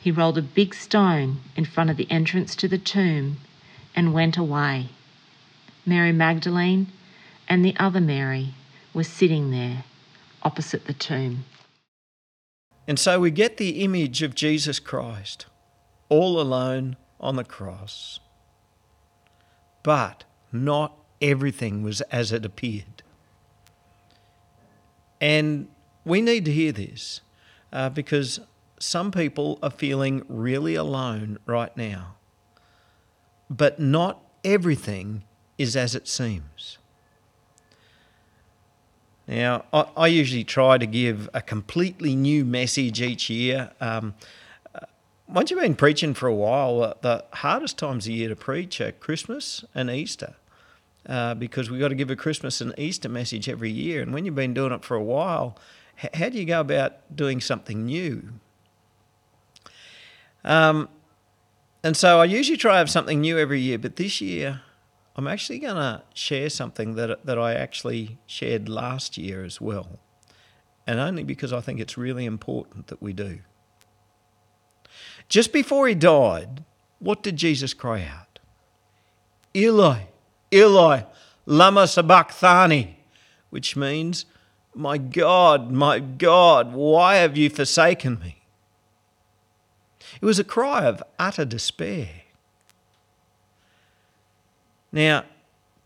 He 0.00 0.10
rolled 0.10 0.38
a 0.38 0.42
big 0.42 0.74
stone 0.74 1.40
in 1.56 1.64
front 1.64 1.90
of 1.90 1.96
the 1.96 2.10
entrance 2.10 2.54
to 2.56 2.68
the 2.68 2.78
tomb 2.78 3.38
and 3.96 4.12
went 4.12 4.36
away. 4.36 4.90
Mary 5.86 6.12
Magdalene 6.12 6.88
and 7.48 7.64
the 7.64 7.76
other 7.78 8.00
Mary 8.00 8.54
were 8.92 9.04
sitting 9.04 9.50
there 9.50 9.84
opposite 10.42 10.86
the 10.86 10.92
tomb. 10.92 11.44
And 12.86 12.98
so 12.98 13.18
we 13.18 13.30
get 13.30 13.56
the 13.56 13.82
image 13.82 14.22
of 14.22 14.34
Jesus 14.34 14.78
Christ, 14.78 15.46
all 16.10 16.38
alone 16.38 16.96
on 17.18 17.36
the 17.36 17.44
cross. 17.44 18.20
But 19.82 20.24
not 20.52 20.94
everything 21.22 21.82
was 21.82 22.02
as 22.02 22.30
it 22.30 22.44
appeared. 22.44 22.93
And 25.24 25.68
we 26.04 26.20
need 26.20 26.44
to 26.44 26.52
hear 26.52 26.70
this 26.70 27.22
uh, 27.72 27.88
because 27.88 28.40
some 28.78 29.10
people 29.10 29.58
are 29.62 29.70
feeling 29.70 30.22
really 30.28 30.74
alone 30.74 31.38
right 31.46 31.74
now. 31.78 32.16
But 33.48 33.80
not 33.80 34.20
everything 34.44 35.24
is 35.56 35.76
as 35.76 35.94
it 35.94 36.06
seems. 36.06 36.76
Now, 39.26 39.64
I, 39.72 39.86
I 39.96 40.06
usually 40.08 40.44
try 40.44 40.76
to 40.76 40.84
give 40.84 41.30
a 41.32 41.40
completely 41.40 42.14
new 42.14 42.44
message 42.44 43.00
each 43.00 43.30
year. 43.30 43.72
Um, 43.80 44.12
once 45.26 45.50
you've 45.50 45.58
been 45.58 45.74
preaching 45.74 46.12
for 46.12 46.26
a 46.26 46.34
while, 46.34 46.82
uh, 46.82 46.94
the 47.00 47.24
hardest 47.32 47.78
times 47.78 48.06
of 48.06 48.12
year 48.12 48.28
to 48.28 48.36
preach 48.36 48.78
are 48.78 48.92
Christmas 48.92 49.64
and 49.74 49.88
Easter. 49.88 50.34
Uh, 51.06 51.34
because 51.34 51.70
we've 51.70 51.80
got 51.80 51.88
to 51.88 51.94
give 51.94 52.10
a 52.10 52.16
Christmas 52.16 52.62
and 52.62 52.72
Easter 52.78 53.10
message 53.10 53.46
every 53.46 53.70
year. 53.70 54.00
And 54.00 54.14
when 54.14 54.24
you've 54.24 54.34
been 54.34 54.54
doing 54.54 54.72
it 54.72 54.82
for 54.82 54.94
a 54.94 55.02
while, 55.02 55.58
h- 56.02 56.10
how 56.14 56.30
do 56.30 56.38
you 56.38 56.46
go 56.46 56.60
about 56.60 57.14
doing 57.14 57.42
something 57.42 57.84
new? 57.84 58.30
Um, 60.44 60.88
and 61.82 61.94
so 61.94 62.20
I 62.20 62.24
usually 62.24 62.56
try 62.56 62.78
have 62.78 62.88
something 62.88 63.20
new 63.20 63.38
every 63.38 63.60
year, 63.60 63.78
but 63.78 63.96
this 63.96 64.22
year 64.22 64.62
I'm 65.16 65.28
actually 65.28 65.58
going 65.58 65.76
to 65.76 66.02
share 66.14 66.48
something 66.48 66.94
that, 66.94 67.26
that 67.26 67.38
I 67.38 67.52
actually 67.52 68.18
shared 68.26 68.68
last 68.68 69.18
year 69.18 69.44
as 69.44 69.60
well. 69.60 70.00
And 70.86 70.98
only 70.98 71.22
because 71.22 71.52
I 71.52 71.60
think 71.60 71.80
it's 71.80 71.96
really 71.96 72.24
important 72.24 72.86
that 72.88 73.02
we 73.02 73.12
do. 73.12 73.40
Just 75.28 75.52
before 75.52 75.86
he 75.86 75.94
died, 75.94 76.64
what 76.98 77.22
did 77.22 77.36
Jesus 77.36 77.74
cry 77.74 78.02
out? 78.02 78.38
Eli, 79.54 80.04
Eli, 80.54 81.02
lama 81.46 81.88
sabachthani, 81.88 82.96
which 83.50 83.76
means, 83.76 84.24
My 84.74 84.98
God, 84.98 85.72
my 85.72 85.98
God, 85.98 86.72
why 86.72 87.16
have 87.16 87.36
you 87.36 87.50
forsaken 87.50 88.20
me? 88.20 88.36
It 90.20 90.24
was 90.24 90.38
a 90.38 90.44
cry 90.44 90.84
of 90.84 91.02
utter 91.18 91.44
despair. 91.44 92.08
Now, 94.92 95.24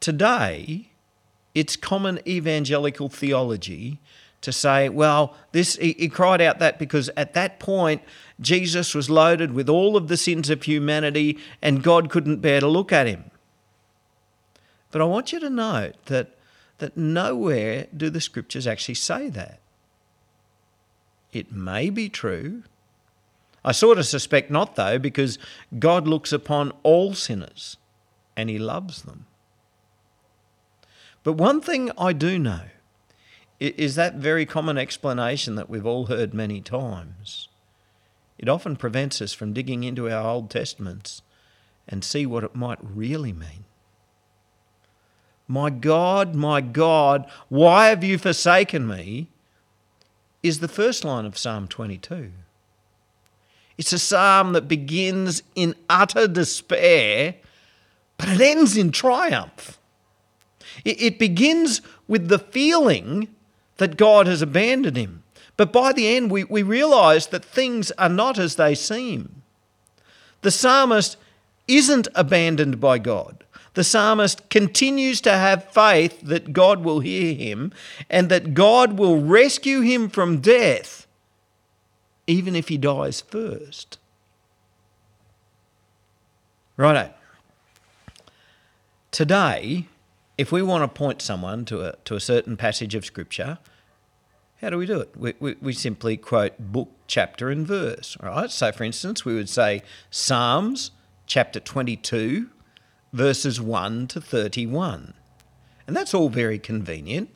today, 0.00 0.90
it's 1.54 1.76
common 1.76 2.20
evangelical 2.28 3.08
theology 3.08 3.98
to 4.42 4.52
say, 4.52 4.88
well, 4.88 5.34
this 5.52 5.76
he, 5.76 5.96
he, 5.98 6.08
cried 6.08 6.40
out 6.40 6.58
that 6.60 6.78
because 6.78 7.10
at 7.16 7.34
that 7.34 7.58
point 7.58 8.02
Jesus 8.40 8.94
was 8.94 9.10
loaded 9.10 9.52
with 9.52 9.68
all 9.68 9.96
of 9.96 10.08
the 10.08 10.16
sins 10.16 10.50
of 10.50 10.62
humanity 10.62 11.38
and 11.60 11.82
God 11.82 12.10
couldn't 12.10 12.36
bear 12.36 12.60
to 12.60 12.68
look 12.68 12.92
at 12.92 13.06
him. 13.06 13.30
But 14.90 15.00
I 15.00 15.04
want 15.04 15.32
you 15.32 15.40
to 15.40 15.50
note 15.50 15.94
that 16.06 16.38
that 16.78 16.96
nowhere 16.96 17.86
do 17.96 18.08
the 18.08 18.20
scriptures 18.20 18.66
actually 18.66 18.94
say 18.94 19.28
that. 19.30 19.60
It 21.32 21.52
may 21.52 21.90
be 21.90 22.08
true. 22.08 22.62
I 23.64 23.72
sort 23.72 23.98
of 23.98 24.06
suspect 24.06 24.50
not 24.50 24.76
though 24.76 24.98
because 24.98 25.38
God 25.78 26.08
looks 26.08 26.32
upon 26.32 26.72
all 26.82 27.14
sinners 27.14 27.76
and 28.36 28.48
he 28.48 28.58
loves 28.58 29.02
them. 29.02 29.26
But 31.24 31.34
one 31.34 31.60
thing 31.60 31.90
I 31.98 32.12
do 32.12 32.38
know 32.38 32.62
is 33.60 33.96
that 33.96 34.14
very 34.14 34.46
common 34.46 34.78
explanation 34.78 35.56
that 35.56 35.68
we've 35.68 35.84
all 35.84 36.06
heard 36.06 36.32
many 36.32 36.60
times. 36.60 37.48
It 38.38 38.48
often 38.48 38.76
prevents 38.76 39.20
us 39.20 39.32
from 39.32 39.52
digging 39.52 39.82
into 39.82 40.08
our 40.08 40.30
Old 40.30 40.48
Testaments 40.48 41.22
and 41.88 42.04
see 42.04 42.24
what 42.24 42.44
it 42.44 42.54
might 42.54 42.78
really 42.80 43.32
mean. 43.32 43.64
My 45.48 45.70
God, 45.70 46.34
my 46.34 46.60
God, 46.60 47.28
why 47.48 47.88
have 47.88 48.04
you 48.04 48.18
forsaken 48.18 48.86
me? 48.86 49.28
is 50.42 50.60
the 50.60 50.68
first 50.68 51.04
line 51.04 51.24
of 51.24 51.38
Psalm 51.38 51.68
22. 51.68 52.30
It's 53.76 53.92
a 53.92 53.98
psalm 53.98 54.52
that 54.52 54.68
begins 54.68 55.42
in 55.54 55.74
utter 55.88 56.26
despair, 56.26 57.36
but 58.16 58.28
it 58.28 58.40
ends 58.40 58.76
in 58.76 58.90
triumph. 58.90 59.78
It 60.84 61.18
begins 61.18 61.80
with 62.06 62.28
the 62.28 62.38
feeling 62.38 63.28
that 63.76 63.96
God 63.96 64.26
has 64.26 64.42
abandoned 64.42 64.96
him. 64.96 65.22
But 65.56 65.72
by 65.72 65.92
the 65.92 66.08
end, 66.08 66.30
we, 66.30 66.44
we 66.44 66.62
realize 66.62 67.28
that 67.28 67.44
things 67.44 67.90
are 67.92 68.08
not 68.08 68.38
as 68.38 68.56
they 68.56 68.74
seem. 68.74 69.42
The 70.42 70.50
psalmist 70.52 71.16
isn't 71.66 72.08
abandoned 72.14 72.80
by 72.80 72.98
God. 72.98 73.44
The 73.74 73.84
psalmist 73.84 74.48
continues 74.50 75.20
to 75.22 75.32
have 75.32 75.70
faith 75.70 76.20
that 76.22 76.52
God 76.52 76.82
will 76.82 77.00
hear 77.00 77.34
him 77.34 77.72
and 78.10 78.28
that 78.28 78.54
God 78.54 78.98
will 78.98 79.20
rescue 79.20 79.80
him 79.80 80.08
from 80.08 80.40
death, 80.40 81.06
even 82.26 82.56
if 82.56 82.68
he 82.68 82.78
dies 82.78 83.20
first. 83.20 83.98
Righto. 86.76 87.12
Today, 89.10 89.86
if 90.36 90.52
we 90.52 90.62
want 90.62 90.82
to 90.82 90.88
point 90.88 91.20
someone 91.20 91.64
to 91.66 91.88
a, 91.88 91.96
to 92.04 92.14
a 92.14 92.20
certain 92.20 92.56
passage 92.56 92.94
of 92.94 93.04
Scripture, 93.04 93.58
how 94.60 94.70
do 94.70 94.78
we 94.78 94.86
do 94.86 95.00
it? 95.00 95.16
We, 95.16 95.34
we, 95.40 95.56
we 95.60 95.72
simply 95.72 96.16
quote 96.16 96.58
book, 96.58 96.90
chapter, 97.06 97.48
and 97.50 97.66
verse, 97.66 98.16
right? 98.22 98.50
So, 98.50 98.70
for 98.72 98.84
instance, 98.84 99.24
we 99.24 99.34
would 99.34 99.48
say 99.48 99.82
Psalms 100.10 100.92
chapter 101.26 101.60
22, 101.60 102.48
verses 103.12 103.60
1 103.60 104.06
to 104.08 104.20
31. 104.20 105.14
And 105.86 105.96
that's 105.96 106.14
all 106.14 106.28
very 106.28 106.58
convenient. 106.58 107.30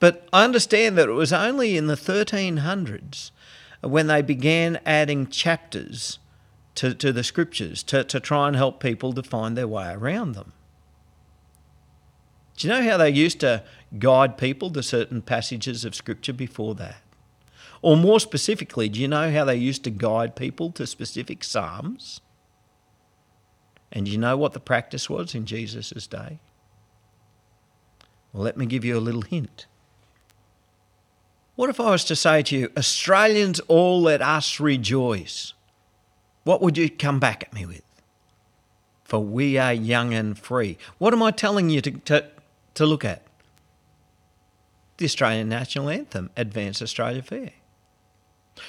But 0.00 0.28
I 0.32 0.44
understand 0.44 0.96
that 0.98 1.08
it 1.08 1.12
was 1.12 1.32
only 1.32 1.76
in 1.76 1.86
the 1.86 1.94
1300s 1.94 3.30
when 3.80 4.06
they 4.06 4.22
began 4.22 4.80
adding 4.84 5.26
chapters 5.28 6.18
to, 6.76 6.94
to 6.94 7.12
the 7.12 7.24
scriptures 7.24 7.82
to, 7.84 8.04
to 8.04 8.20
try 8.20 8.46
and 8.46 8.56
help 8.56 8.80
people 8.80 9.12
to 9.12 9.22
find 9.22 9.56
their 9.56 9.66
way 9.66 9.92
around 9.92 10.32
them. 10.32 10.52
Do 12.56 12.66
you 12.66 12.74
know 12.74 12.82
how 12.82 12.96
they 12.96 13.10
used 13.10 13.38
to 13.40 13.62
guide 14.00 14.36
people 14.36 14.70
to 14.72 14.82
certain 14.82 15.22
passages 15.22 15.84
of 15.84 15.94
Scripture 15.94 16.32
before 16.32 16.74
that? 16.74 16.96
Or 17.82 17.96
more 17.96 18.18
specifically, 18.18 18.88
do 18.88 19.00
you 19.00 19.06
know 19.06 19.30
how 19.30 19.44
they 19.44 19.54
used 19.54 19.84
to 19.84 19.90
guide 19.90 20.34
people 20.34 20.72
to 20.72 20.84
specific 20.84 21.44
Psalms? 21.44 22.20
And 23.90 24.06
you 24.06 24.18
know 24.18 24.36
what 24.36 24.52
the 24.52 24.60
practice 24.60 25.08
was 25.08 25.34
in 25.34 25.46
Jesus' 25.46 26.06
day? 26.06 26.38
Well, 28.32 28.42
let 28.42 28.56
me 28.56 28.66
give 28.66 28.84
you 28.84 28.98
a 28.98 29.00
little 29.00 29.22
hint. 29.22 29.66
What 31.56 31.70
if 31.70 31.80
I 31.80 31.90
was 31.90 32.04
to 32.04 32.16
say 32.16 32.42
to 32.42 32.56
you, 32.56 32.70
Australians, 32.76 33.60
all 33.60 34.02
let 34.02 34.22
us 34.22 34.60
rejoice? 34.60 35.54
What 36.44 36.62
would 36.62 36.76
you 36.76 36.88
come 36.88 37.18
back 37.18 37.42
at 37.42 37.52
me 37.52 37.66
with? 37.66 37.82
For 39.04 39.18
we 39.18 39.58
are 39.58 39.72
young 39.72 40.12
and 40.12 40.38
free. 40.38 40.76
What 40.98 41.14
am 41.14 41.22
I 41.22 41.30
telling 41.30 41.70
you 41.70 41.80
to, 41.80 41.90
to, 41.90 42.30
to 42.78 42.86
look 42.86 43.04
at. 43.04 43.22
The 44.98 45.04
Australian 45.04 45.48
National 45.48 45.88
Anthem, 45.88 46.30
Advance 46.36 46.80
Australia 46.80 47.22
Fair. 47.22 47.50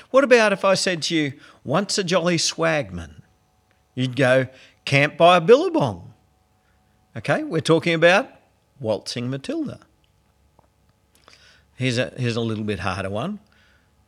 What 0.10 0.24
about 0.24 0.52
if 0.52 0.66
I 0.66 0.74
said 0.74 1.04
to 1.04 1.16
you, 1.16 1.34
once 1.64 1.98
a 2.00 2.04
jolly 2.04 2.38
swagman? 2.38 3.22
You'd 3.94 4.16
go, 4.16 4.48
can't 4.90 5.18
buy 5.18 5.38
a 5.38 5.42
billabong. 5.42 6.14
Okay, 7.16 7.44
we're 7.44 7.62
talking 7.62 7.94
about 7.94 8.30
Waltzing 8.80 9.30
Matilda. 9.30 9.80
Here's 11.76 11.98
a, 11.98 12.12
here's 12.18 12.36
a 12.36 12.42
little 12.42 12.64
bit 12.64 12.80
harder 12.80 13.10
one, 13.10 13.40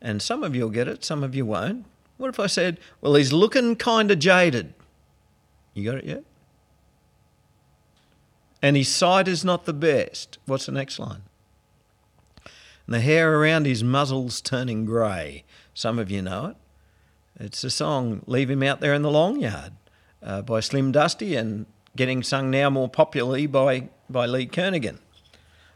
and 0.02 0.22
some 0.22 0.44
of 0.44 0.56
you'll 0.56 0.70
get 0.70 0.88
it, 0.88 1.06
some 1.06 1.24
of 1.24 1.36
you 1.36 1.46
won't. 1.46 1.86
What 2.18 2.30
if 2.30 2.40
I 2.40 2.48
said, 2.48 2.80
well, 3.00 3.16
he's 3.16 3.32
looking 3.32 3.76
kind 3.76 4.10
of 4.10 4.20
jaded? 4.20 4.74
You 5.74 5.90
got 5.90 6.00
it 6.00 6.06
yet? 6.06 6.24
and 8.62 8.78
his 8.78 8.90
sight 8.90 9.28
is 9.28 9.44
not 9.44 9.66
the 9.66 9.74
best. 9.74 10.38
What's 10.46 10.68
the 10.68 10.72
next 10.72 11.00
line? 11.00 11.24
And 12.86 12.96
the 12.96 13.02
hair 13.02 13.40
around 13.40 13.66
his 13.66 13.84
muzzle's 13.84 14.42
turning 14.42 14.86
grey. 14.86 15.44
Some 15.74 15.98
of 15.98 16.12
you 16.12 16.22
know 16.22 16.48
it. 16.48 16.56
It's 17.40 17.64
a 17.64 17.70
song, 17.70 18.22
Leave 18.28 18.52
Him 18.52 18.62
Out 18.62 18.82
There 18.82 18.94
in 18.94 19.02
the 19.02 19.10
Long 19.10 19.40
Yard, 19.40 19.74
uh, 20.24 20.42
by 20.42 20.60
Slim 20.60 20.92
Dusty 20.92 21.36
and 21.36 21.66
getting 21.96 22.24
sung 22.24 22.50
now 22.50 22.70
more 22.70 22.90
popularly 22.90 23.48
by, 23.48 23.90
by 24.10 24.26
Lee 24.26 24.48
Kernaghan. 24.48 25.00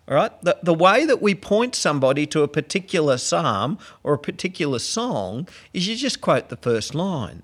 All 0.08 0.16
right, 0.16 0.42
the, 0.44 0.58
the 0.62 0.74
way 0.74 1.06
that 1.06 1.22
we 1.22 1.34
point 1.34 1.74
somebody 1.74 2.28
to 2.28 2.44
a 2.44 2.48
particular 2.48 3.18
psalm 3.18 3.80
or 4.04 4.14
a 4.14 4.20
particular 4.20 4.78
song 4.78 5.48
is 5.74 5.88
you 5.88 5.96
just 5.96 6.22
quote 6.22 6.50
the 6.50 6.58
first 6.58 6.94
line, 6.94 7.42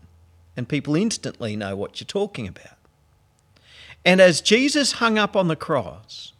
and 0.55 0.69
people 0.69 0.95
instantly 0.95 1.55
know 1.55 1.75
what 1.75 1.99
you're 1.99 2.05
talking 2.05 2.47
about. 2.47 2.77
And 4.05 4.21
as 4.21 4.41
Jesus 4.41 4.93
hung 4.93 5.17
up 5.17 5.35
on 5.35 5.47
the 5.47 5.55
cross, 5.55 6.33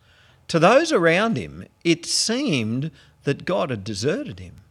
to 0.47 0.59
those 0.59 0.91
around 0.91 1.37
him, 1.37 1.65
it 1.83 2.05
seemed 2.05 2.91
that 3.23 3.45
God 3.45 3.69
had 3.69 3.83
deserted 3.83 4.39
him. 4.39 4.61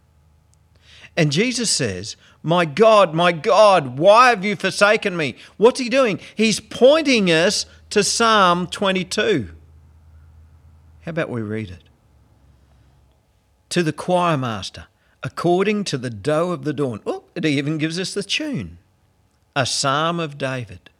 And 1.16 1.33
Jesus 1.33 1.70
says, 1.70 2.16
My 2.42 2.64
God, 2.64 3.14
my 3.14 3.33
God, 3.33 3.99
why 3.99 4.31
have 4.31 4.44
you 4.44 4.57
forsaken 4.57 5.16
me? 5.16 5.37
What's 5.57 5.81
he 5.81 5.88
doing? 5.88 6.20
He's 6.35 6.61
pointing 6.61 7.31
us 7.31 7.66
to 7.90 8.05
Psalm 8.05 8.66
22. 8.66 9.51
How 11.03 11.11
about 11.11 11.31
we 11.31 11.42
read 11.42 11.70
it? 11.70 11.83
To 13.70 13.83
the 13.83 13.92
choir 13.92 14.37
master, 14.37 14.87
according 15.23 15.85
to 15.85 15.99
the 15.99 16.11
doe 16.11 16.53
of 16.53 16.64
the 16.64 16.73
dawn. 16.73 17.01
Oh, 17.07 17.25
it 17.35 17.44
even 17.44 17.79
gives 17.79 17.99
us 17.99 18.14
the 18.14 18.23
tune. 18.23 18.79
A 19.57 19.66
psalm 19.66 20.20
of 20.20 20.38
David. 20.38 20.90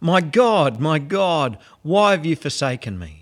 My 0.00 0.20
God, 0.20 0.80
my 0.80 0.98
God, 0.98 1.58
why 1.82 2.12
have 2.12 2.26
you 2.26 2.34
forsaken 2.34 2.98
me? 2.98 3.21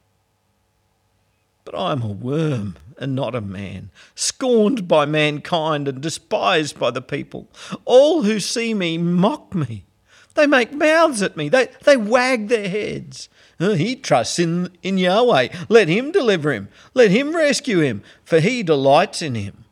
But 1.71 1.79
I 1.79 1.91
am 1.93 2.01
a 2.01 2.07
worm 2.07 2.75
and 2.97 3.15
not 3.15 3.33
a 3.33 3.39
man, 3.39 3.91
scorned 4.13 4.89
by 4.89 5.05
mankind 5.05 5.87
and 5.87 6.01
despised 6.01 6.77
by 6.77 6.91
the 6.91 7.01
people. 7.01 7.47
All 7.85 8.23
who 8.23 8.41
see 8.41 8.73
me 8.73 8.97
mock 8.97 9.55
me. 9.55 9.85
They 10.33 10.47
make 10.47 10.73
mouths 10.73 11.21
at 11.21 11.37
me, 11.37 11.47
they, 11.49 11.69
they 11.83 11.95
wag 11.95 12.49
their 12.49 12.67
heads. 12.67 13.29
Uh, 13.59 13.71
he 13.71 13.95
trusts 13.95 14.37
in, 14.39 14.75
in 14.83 14.97
Yahweh. 14.97 15.47
Let 15.69 15.87
him 15.87 16.11
deliver 16.11 16.51
him. 16.51 16.67
Let 16.93 17.11
him 17.11 17.35
rescue 17.35 17.79
him, 17.79 18.01
for 18.23 18.39
he 18.39 18.63
delights 18.63 19.21
in 19.21 19.35
him. 19.35 19.63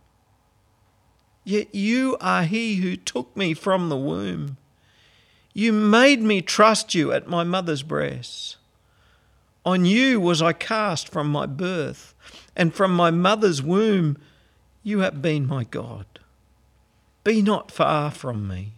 Yet 1.44 1.74
you 1.74 2.18
are 2.22 2.44
he 2.44 2.76
who 2.76 2.96
took 2.96 3.36
me 3.36 3.54
from 3.54 3.90
the 3.90 3.98
womb. 3.98 4.58
You 5.54 5.74
made 5.74 6.22
me 6.22 6.42
trust 6.42 6.94
you 6.94 7.12
at 7.12 7.28
my 7.28 7.44
mother's 7.44 7.84
breast. 7.84 8.58
On 9.66 9.86
you 9.86 10.20
was 10.20 10.42
I 10.42 10.54
cast 10.54 11.10
from 11.10 11.32
my 11.32 11.46
birth, 11.46 12.14
and 12.56 12.74
from 12.74 12.96
my 12.96 13.12
mother's 13.12 13.62
womb 13.62 14.18
you 14.84 15.00
have 15.00 15.22
been 15.22 15.46
my 15.46 15.66
God. 15.66 16.06
Be 17.24 17.42
not 17.42 17.70
far 17.70 18.12
from 18.12 18.48
me, 18.48 18.74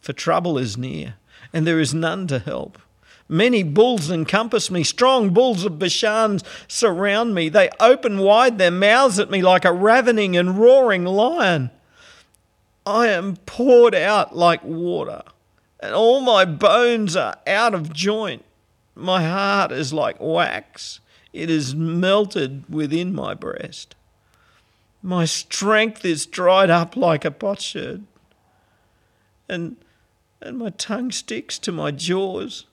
for 0.00 0.12
trouble 0.12 0.56
is 0.56 0.78
near, 0.78 1.14
and 1.52 1.66
there 1.66 1.80
is 1.80 1.92
none 1.92 2.26
to 2.28 2.38
help. 2.38 2.78
Many 3.28 3.62
bulls 3.62 4.10
encompass 4.10 4.70
me, 4.70 4.84
strong 4.84 5.30
bulls 5.30 5.64
of 5.64 5.78
Bashan 5.78 6.40
surround 6.68 7.34
me. 7.34 7.48
They 7.48 7.70
open 7.80 8.18
wide 8.18 8.58
their 8.58 8.70
mouths 8.70 9.18
at 9.18 9.30
me 9.30 9.42
like 9.42 9.64
a 9.64 9.72
ravening 9.72 10.36
and 10.36 10.58
roaring 10.58 11.04
lion. 11.04 11.70
I 12.86 13.08
am 13.08 13.36
poured 13.46 13.94
out 13.94 14.36
like 14.36 14.62
water, 14.62 15.22
and 15.80 15.94
all 15.94 16.20
my 16.20 16.44
bones 16.44 17.16
are 17.16 17.36
out 17.46 17.74
of 17.74 17.92
joint. 17.92 18.44
My 18.94 19.24
heart 19.24 19.72
is 19.72 19.92
like 19.92 20.20
wax, 20.20 21.00
it 21.32 21.50
is 21.50 21.74
melted 21.74 22.64
within 22.68 23.12
my 23.12 23.34
breast. 23.34 23.94
My 25.02 25.24
strength 25.24 26.04
is 26.04 26.26
dried 26.26 26.70
up 26.70 26.96
like 26.96 27.24
a 27.24 27.30
potsherd, 27.30 28.04
and, 29.48 29.76
and 30.40 30.58
my 30.58 30.70
tongue 30.70 31.10
sticks 31.10 31.58
to 31.60 31.72
my 31.72 31.90
jaws. 31.90 32.66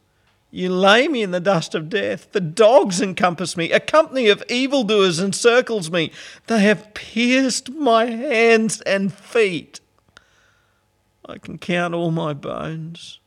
You 0.52 0.70
lay 0.70 1.08
me 1.08 1.24
in 1.24 1.32
the 1.32 1.40
dust 1.40 1.74
of 1.74 1.90
death. 1.90 2.34
The 2.34 2.42
dogs 2.42 3.02
encompass 3.02 3.56
me. 3.56 3.72
A 3.72 3.80
company 3.80 4.28
of 4.28 4.44
evildoers 4.50 5.18
encircles 5.18 5.90
me. 5.90 6.12
They 6.48 6.60
have 6.60 6.94
pierced 6.94 7.72
my 7.72 8.06
hands 8.08 8.82
and 8.82 9.14
feet. 9.14 9.80
I 11.26 11.38
can 11.38 11.58
count 11.58 11.94
all 11.94 12.12
my 12.12 12.34
bones. 12.34 13.20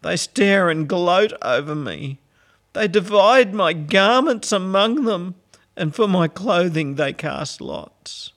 They 0.00 0.16
stare 0.16 0.70
and 0.70 0.88
gloat 0.88 1.34
over 1.42 1.74
me. 1.74 2.18
They 2.72 2.88
divide 2.88 3.54
my 3.54 3.72
garments 3.72 4.52
among 4.52 5.04
them, 5.04 5.34
and 5.76 5.94
for 5.94 6.08
my 6.08 6.28
clothing 6.28 6.94
they 6.94 7.12
cast 7.12 7.60
lots. 7.60 8.32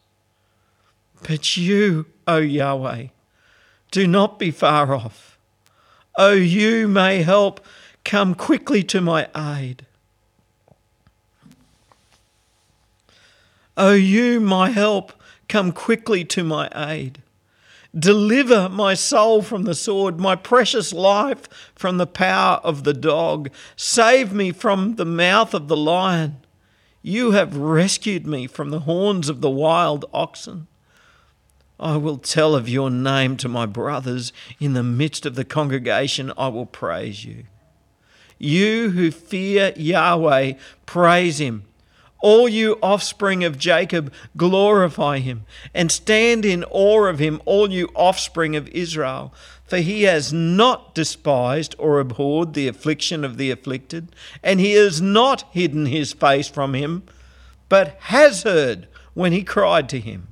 But 1.28 1.58
you, 1.58 2.08
O 2.28 2.38
Yahweh, 2.38 3.08
do 3.92 4.08
not 4.08 4.40
be 4.40 4.52
far 4.52 4.94
off. 4.94 5.38
O 6.18 6.32
you 6.32 6.88
may 6.88 7.24
help 7.24 7.66
Come 8.06 8.36
quickly 8.36 8.84
to 8.84 9.02
my 9.02 9.28
aid. 9.36 9.88
O 13.76 13.94
you, 13.94 14.40
my 14.40 14.70
help, 14.70 15.12
come 15.50 15.72
quickly 15.72 16.24
to 16.26 16.44
my 16.44 16.70
aid. 16.74 17.24
Deliver 17.98 18.68
my 18.68 18.94
soul 18.94 19.42
from 19.42 19.64
the 19.64 19.74
sword, 19.74 20.20
my 20.20 20.36
precious 20.36 20.92
life 20.92 21.48
from 21.76 21.98
the 21.98 22.08
power 22.08 22.58
of 22.58 22.84
the 22.84 22.94
dog. 22.94 23.50
Save 23.76 24.34
me 24.34 24.52
from 24.52 24.96
the 24.96 25.06
mouth 25.06 25.54
of 25.54 25.68
the 25.68 25.78
lion. 25.78 26.38
You 27.02 27.32
have 27.32 27.56
rescued 27.56 28.28
me 28.28 28.48
from 28.48 28.70
the 28.72 28.82
horns 28.82 29.30
of 29.30 29.40
the 29.42 29.50
wild 29.50 30.06
oxen. 30.14 30.68
I 31.80 31.98
will 31.98 32.18
tell 32.18 32.56
of 32.56 32.68
your 32.68 32.90
name 32.90 33.38
to 33.38 33.48
my 33.48 33.66
brothers. 33.66 34.34
In 34.60 34.74
the 34.74 34.84
midst 34.84 35.26
of 35.26 35.36
the 35.36 35.46
congregation, 35.46 36.34
I 36.38 36.48
will 36.48 36.66
praise 36.66 37.24
you. 37.24 37.46
You 38.38 38.90
who 38.90 39.12
fear 39.12 39.74
Yahweh, 39.76 40.54
praise 40.86 41.40
him. 41.40 41.64
All 42.26 42.50
you 42.50 42.80
offspring 42.82 43.44
of 43.44 43.60
Jacob, 43.60 44.12
glorify 44.36 45.20
him, 45.20 45.46
and 45.76 45.92
stand 45.92 46.44
in 46.44 46.64
awe 46.72 47.06
of 47.06 47.20
him, 47.20 47.40
all 47.46 47.72
you 47.72 47.92
offspring 47.94 48.56
of 48.56 48.68
Israel. 48.70 49.32
For 49.68 49.78
he 49.78 50.04
has 50.04 50.34
not 50.34 50.96
despised 50.96 51.76
or 51.78 52.00
abhorred 52.00 52.56
the 52.56 52.68
affliction 52.68 53.24
of 53.24 53.38
the 53.38 53.52
afflicted, 53.52 54.08
and 54.42 54.60
he 54.60 54.72
has 54.72 55.00
not 55.00 55.44
hidden 55.52 55.86
his 55.86 56.14
face 56.14 56.48
from 56.48 56.74
him, 56.74 57.04
but 57.70 57.96
has 58.00 58.42
heard 58.42 58.88
when 59.14 59.32
he 59.32 59.44
cried 59.44 59.88
to 59.90 60.00
him. 60.00 60.30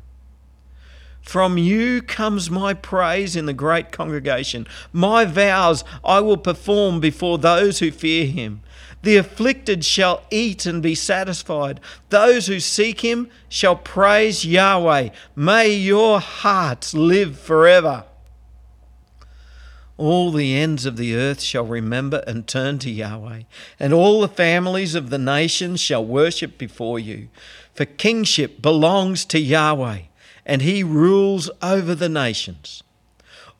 From 1.33 1.57
you 1.57 2.03
comes 2.03 2.51
my 2.51 2.75
praise 2.75 3.35
in 3.35 3.47
the 3.47 3.53
great 3.53 3.91
congregation. 3.91 4.67
My 4.91 5.25
vows 5.25 5.83
I 6.05 6.19
will 6.19 6.37
perform 6.37 6.99
before 6.99 7.39
those 7.39 7.79
who 7.79 7.89
fear 7.89 8.27
him. 8.27 8.61
The 9.01 9.17
afflicted 9.17 9.83
shall 9.83 10.21
eat 10.29 10.67
and 10.67 10.79
be 10.79 10.93
satisfied. 10.93 11.79
Those 12.09 12.45
who 12.45 12.59
seek 12.59 13.01
him 13.01 13.31
shall 13.49 13.75
praise 13.75 14.45
Yahweh. 14.45 15.09
May 15.35 15.73
your 15.73 16.19
hearts 16.19 16.93
live 16.93 17.39
forever. 17.39 18.03
All 19.97 20.31
the 20.31 20.55
ends 20.55 20.85
of 20.85 20.97
the 20.97 21.15
earth 21.15 21.41
shall 21.41 21.65
remember 21.65 22.23
and 22.27 22.45
turn 22.45 22.77
to 22.77 22.91
Yahweh, 22.91 23.41
and 23.79 23.91
all 23.91 24.21
the 24.21 24.27
families 24.27 24.93
of 24.93 25.09
the 25.09 25.17
nations 25.17 25.81
shall 25.81 26.05
worship 26.05 26.59
before 26.59 26.99
you. 26.99 27.29
For 27.73 27.85
kingship 27.85 28.61
belongs 28.61 29.25
to 29.25 29.39
Yahweh 29.39 30.01
and 30.45 30.61
he 30.61 30.83
rules 30.83 31.49
over 31.61 31.95
the 31.95 32.09
nations. 32.09 32.83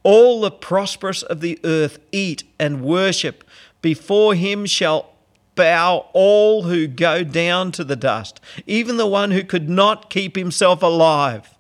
All 0.04 0.42
the 0.42 0.52
prosperous 0.52 1.24
of 1.24 1.42
the 1.42 1.60
earth 1.64 2.00
eat 2.12 2.44
and 2.60 2.84
worship. 2.84 3.44
Before 3.82 4.36
him 4.36 4.66
shall 4.66 5.10
bow 5.56 6.10
all 6.14 6.64
who 6.64 6.88
go 6.88 7.24
down 7.24 7.72
to 7.74 7.84
the 7.84 7.96
dust, 7.96 8.42
even 8.66 8.98
the 8.98 9.08
one 9.08 9.32
who 9.32 9.44
could 9.44 9.70
not 9.70 10.10
keep 10.10 10.36
himself 10.36 10.82
alive. 10.82 11.56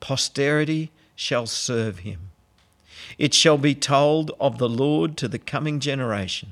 Posterity 0.00 0.90
shall 1.16 1.46
serve 1.46 2.00
him. 2.00 2.30
It 3.18 3.32
shall 3.34 3.58
be 3.58 3.74
told 3.74 4.32
of 4.40 4.58
the 4.58 4.68
Lord 4.68 5.16
to 5.18 5.28
the 5.28 5.38
coming 5.38 5.80
generation. 5.80 6.50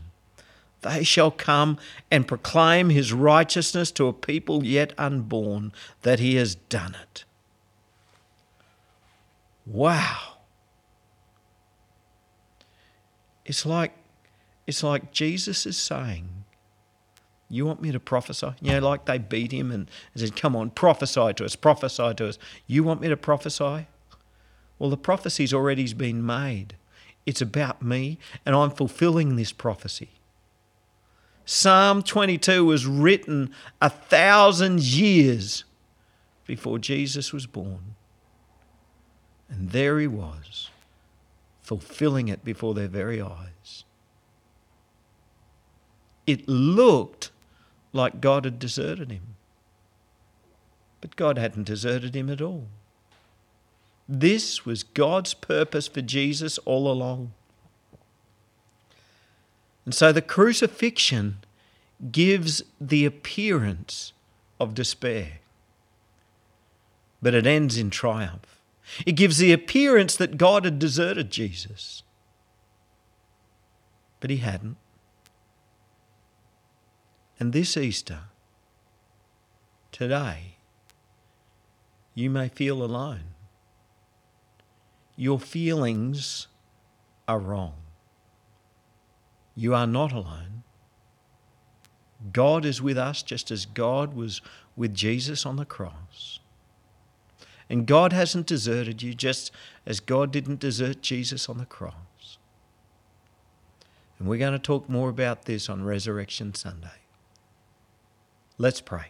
They 0.82 1.04
shall 1.04 1.30
come 1.30 1.78
and 2.10 2.26
proclaim 2.26 2.90
his 2.90 3.12
righteousness 3.12 3.90
to 3.92 4.08
a 4.08 4.12
people 4.12 4.64
yet 4.64 4.92
unborn, 4.98 5.72
that 6.02 6.18
he 6.18 6.36
has 6.36 6.54
done 6.54 6.96
it. 7.00 7.24
Wow. 9.66 10.18
It's 13.44 13.66
like 13.66 13.92
it's 14.66 14.82
like 14.82 15.12
Jesus 15.12 15.66
is 15.66 15.76
saying, 15.76 16.28
You 17.48 17.66
want 17.66 17.82
me 17.82 17.90
to 17.92 18.00
prophesy? 18.00 18.52
You 18.60 18.72
know, 18.72 18.88
like 18.88 19.06
they 19.06 19.18
beat 19.18 19.52
him 19.52 19.70
and 19.70 19.90
said, 20.14 20.36
Come 20.36 20.54
on, 20.54 20.70
prophesy 20.70 21.32
to 21.34 21.44
us, 21.44 21.56
prophesy 21.56 22.14
to 22.14 22.28
us. 22.28 22.38
You 22.66 22.84
want 22.84 23.00
me 23.00 23.08
to 23.08 23.16
prophesy? 23.16 23.86
Well, 24.78 24.90
the 24.90 24.96
prophecy's 24.96 25.52
already 25.52 25.92
been 25.94 26.24
made. 26.24 26.74
It's 27.24 27.40
about 27.40 27.82
me, 27.82 28.18
and 28.44 28.56
I'm 28.56 28.70
fulfilling 28.70 29.36
this 29.36 29.52
prophecy. 29.52 30.10
Psalm 31.44 32.02
22 32.02 32.64
was 32.64 32.86
written 32.86 33.50
a 33.80 33.90
thousand 33.90 34.80
years 34.80 35.64
before 36.46 36.78
Jesus 36.78 37.32
was 37.32 37.46
born. 37.46 37.94
And 39.52 39.70
there 39.70 40.00
he 40.00 40.06
was, 40.06 40.70
fulfilling 41.62 42.28
it 42.28 42.42
before 42.42 42.72
their 42.72 42.88
very 42.88 43.20
eyes. 43.20 43.84
It 46.26 46.48
looked 46.48 47.30
like 47.92 48.20
God 48.20 48.46
had 48.46 48.58
deserted 48.58 49.10
him. 49.10 49.34
But 51.02 51.16
God 51.16 51.36
hadn't 51.36 51.64
deserted 51.64 52.16
him 52.16 52.30
at 52.30 52.40
all. 52.40 52.68
This 54.08 54.64
was 54.64 54.82
God's 54.82 55.34
purpose 55.34 55.86
for 55.86 56.00
Jesus 56.00 56.56
all 56.58 56.90
along. 56.90 57.32
And 59.84 59.94
so 59.94 60.12
the 60.12 60.22
crucifixion 60.22 61.38
gives 62.10 62.62
the 62.80 63.04
appearance 63.04 64.12
of 64.58 64.74
despair, 64.74 65.40
but 67.20 67.34
it 67.34 67.46
ends 67.46 67.76
in 67.76 67.90
triumph. 67.90 68.61
It 69.06 69.12
gives 69.12 69.38
the 69.38 69.52
appearance 69.52 70.16
that 70.16 70.36
God 70.36 70.64
had 70.64 70.78
deserted 70.78 71.30
Jesus. 71.30 72.02
But 74.20 74.30
he 74.30 74.38
hadn't. 74.38 74.76
And 77.38 77.52
this 77.52 77.76
Easter, 77.76 78.20
today, 79.90 80.56
you 82.14 82.30
may 82.30 82.48
feel 82.48 82.82
alone. 82.82 83.34
Your 85.16 85.40
feelings 85.40 86.46
are 87.26 87.38
wrong. 87.38 87.74
You 89.54 89.74
are 89.74 89.86
not 89.86 90.12
alone. 90.12 90.62
God 92.32 92.64
is 92.64 92.80
with 92.80 92.96
us 92.96 93.22
just 93.22 93.50
as 93.50 93.66
God 93.66 94.14
was 94.14 94.40
with 94.76 94.94
Jesus 94.94 95.44
on 95.44 95.56
the 95.56 95.64
cross. 95.64 96.38
And 97.72 97.86
God 97.86 98.12
hasn't 98.12 98.44
deserted 98.44 99.02
you 99.02 99.14
just 99.14 99.50
as 99.86 99.98
God 99.98 100.30
didn't 100.30 100.60
desert 100.60 101.00
Jesus 101.00 101.48
on 101.48 101.56
the 101.56 101.64
cross. 101.64 102.36
And 104.18 104.28
we're 104.28 104.38
going 104.38 104.52
to 104.52 104.58
talk 104.58 104.90
more 104.90 105.08
about 105.08 105.46
this 105.46 105.70
on 105.70 105.82
Resurrection 105.82 106.54
Sunday. 106.54 107.00
Let's 108.58 108.82
pray. 108.82 109.06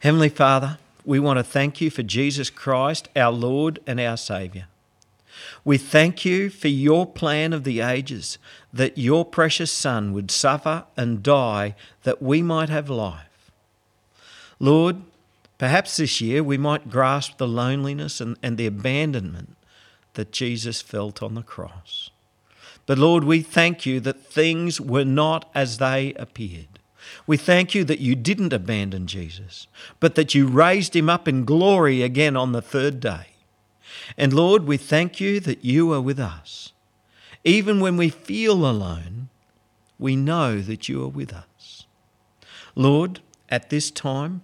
Heavenly 0.00 0.28
Father, 0.28 0.76
we 1.06 1.18
want 1.18 1.38
to 1.38 1.42
thank 1.42 1.80
you 1.80 1.88
for 1.88 2.02
Jesus 2.02 2.50
Christ, 2.50 3.08
our 3.16 3.32
Lord 3.32 3.80
and 3.86 3.98
our 3.98 4.18
Saviour. 4.18 4.66
We 5.64 5.78
thank 5.78 6.26
you 6.26 6.50
for 6.50 6.68
your 6.68 7.06
plan 7.06 7.54
of 7.54 7.64
the 7.64 7.80
ages, 7.80 8.36
that 8.74 8.98
your 8.98 9.24
precious 9.24 9.72
Son 9.72 10.12
would 10.12 10.30
suffer 10.30 10.84
and 10.98 11.22
die 11.22 11.76
that 12.02 12.20
we 12.20 12.42
might 12.42 12.68
have 12.68 12.90
life. 12.90 13.50
Lord, 14.60 14.96
perhaps 15.58 15.96
this 15.96 16.20
year 16.20 16.42
we 16.42 16.58
might 16.58 16.90
grasp 16.90 17.38
the 17.38 17.48
loneliness 17.48 18.20
and, 18.20 18.36
and 18.42 18.56
the 18.56 18.66
abandonment 18.66 19.56
that 20.14 20.32
Jesus 20.32 20.80
felt 20.80 21.22
on 21.22 21.34
the 21.34 21.42
cross. 21.42 22.10
But 22.86 22.98
Lord, 22.98 23.24
we 23.24 23.42
thank 23.42 23.86
you 23.86 24.00
that 24.00 24.26
things 24.26 24.80
were 24.80 25.04
not 25.04 25.50
as 25.54 25.78
they 25.78 26.14
appeared. 26.14 26.78
We 27.26 27.36
thank 27.36 27.74
you 27.74 27.84
that 27.84 28.00
you 28.00 28.14
didn't 28.14 28.52
abandon 28.52 29.06
Jesus, 29.06 29.66
but 30.00 30.14
that 30.14 30.34
you 30.34 30.46
raised 30.46 30.94
him 30.94 31.08
up 31.08 31.26
in 31.28 31.44
glory 31.44 32.02
again 32.02 32.36
on 32.36 32.52
the 32.52 32.62
third 32.62 33.00
day. 33.00 33.28
And 34.16 34.32
Lord, 34.32 34.66
we 34.66 34.76
thank 34.76 35.20
you 35.20 35.40
that 35.40 35.64
you 35.64 35.92
are 35.92 36.00
with 36.00 36.18
us. 36.18 36.72
Even 37.44 37.80
when 37.80 37.96
we 37.96 38.08
feel 38.08 38.66
alone, 38.66 39.28
we 39.98 40.16
know 40.16 40.60
that 40.60 40.88
you 40.88 41.02
are 41.04 41.08
with 41.08 41.32
us. 41.32 41.86
Lord, 42.74 43.20
at 43.48 43.70
this 43.70 43.90
time, 43.90 44.42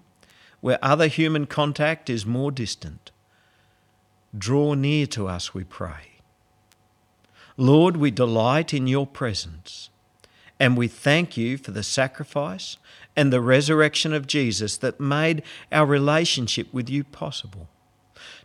where 0.61 0.79
other 0.83 1.07
human 1.07 1.47
contact 1.47 2.11
is 2.11 2.27
more 2.27 2.53
distant, 2.53 3.11
draw 4.37 4.75
near 4.75 5.07
to 5.07 5.27
us, 5.27 5.55
we 5.55 5.65
pray. 5.65 6.21
Lord, 7.57 7.97
we 7.97 8.11
delight 8.11 8.73
in 8.73 8.87
your 8.87 9.07
presence, 9.07 9.91
and 10.59 10.77
we 10.77 10.89
thank 10.89 11.37
you 11.37 11.59
for 11.59 11.71
the 11.71 11.83
sacrifice 11.83 12.77
and 13.17 13.33
the 13.33 13.41
resurrection 13.41 14.13
of 14.13 14.27
Jesus 14.27 14.77
that 14.79 15.01
made 15.01 15.43
our 15.73 15.87
relationship 15.87 16.73
with 16.73 16.89
you 16.89 17.05
possible. 17.05 17.69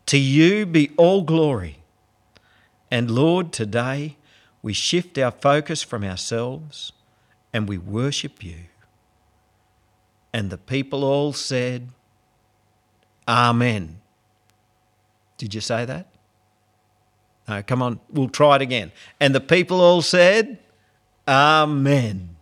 To 0.08 0.18
you 0.18 0.66
be 0.66 0.92
all 0.98 1.22
glory. 1.22 1.80
And 2.92 3.10
Lord, 3.12 3.52
today 3.52 4.18
we 4.62 4.74
shift 4.74 5.18
our 5.18 5.32
focus 5.32 5.84
from 5.84 6.04
ourselves 6.04 6.92
and 7.54 7.68
we 7.68 7.78
worship 7.78 8.44
you. 8.44 8.66
And 10.34 10.50
the 10.50 10.58
people 10.58 11.04
all 11.04 11.34
said, 11.34 11.90
Amen. 13.28 14.00
Did 15.38 15.54
you 15.54 15.62
say 15.62 15.86
that? 15.86 16.08
No, 17.48 17.62
come 17.64 17.82
on, 17.82 18.00
we'll 18.10 18.30
try 18.30 18.56
it 18.56 18.62
again. 18.62 18.92
And 19.20 19.36
the 19.36 19.40
people 19.40 19.82
all 19.82 20.02
said, 20.02 20.60
Amen. 21.28 22.35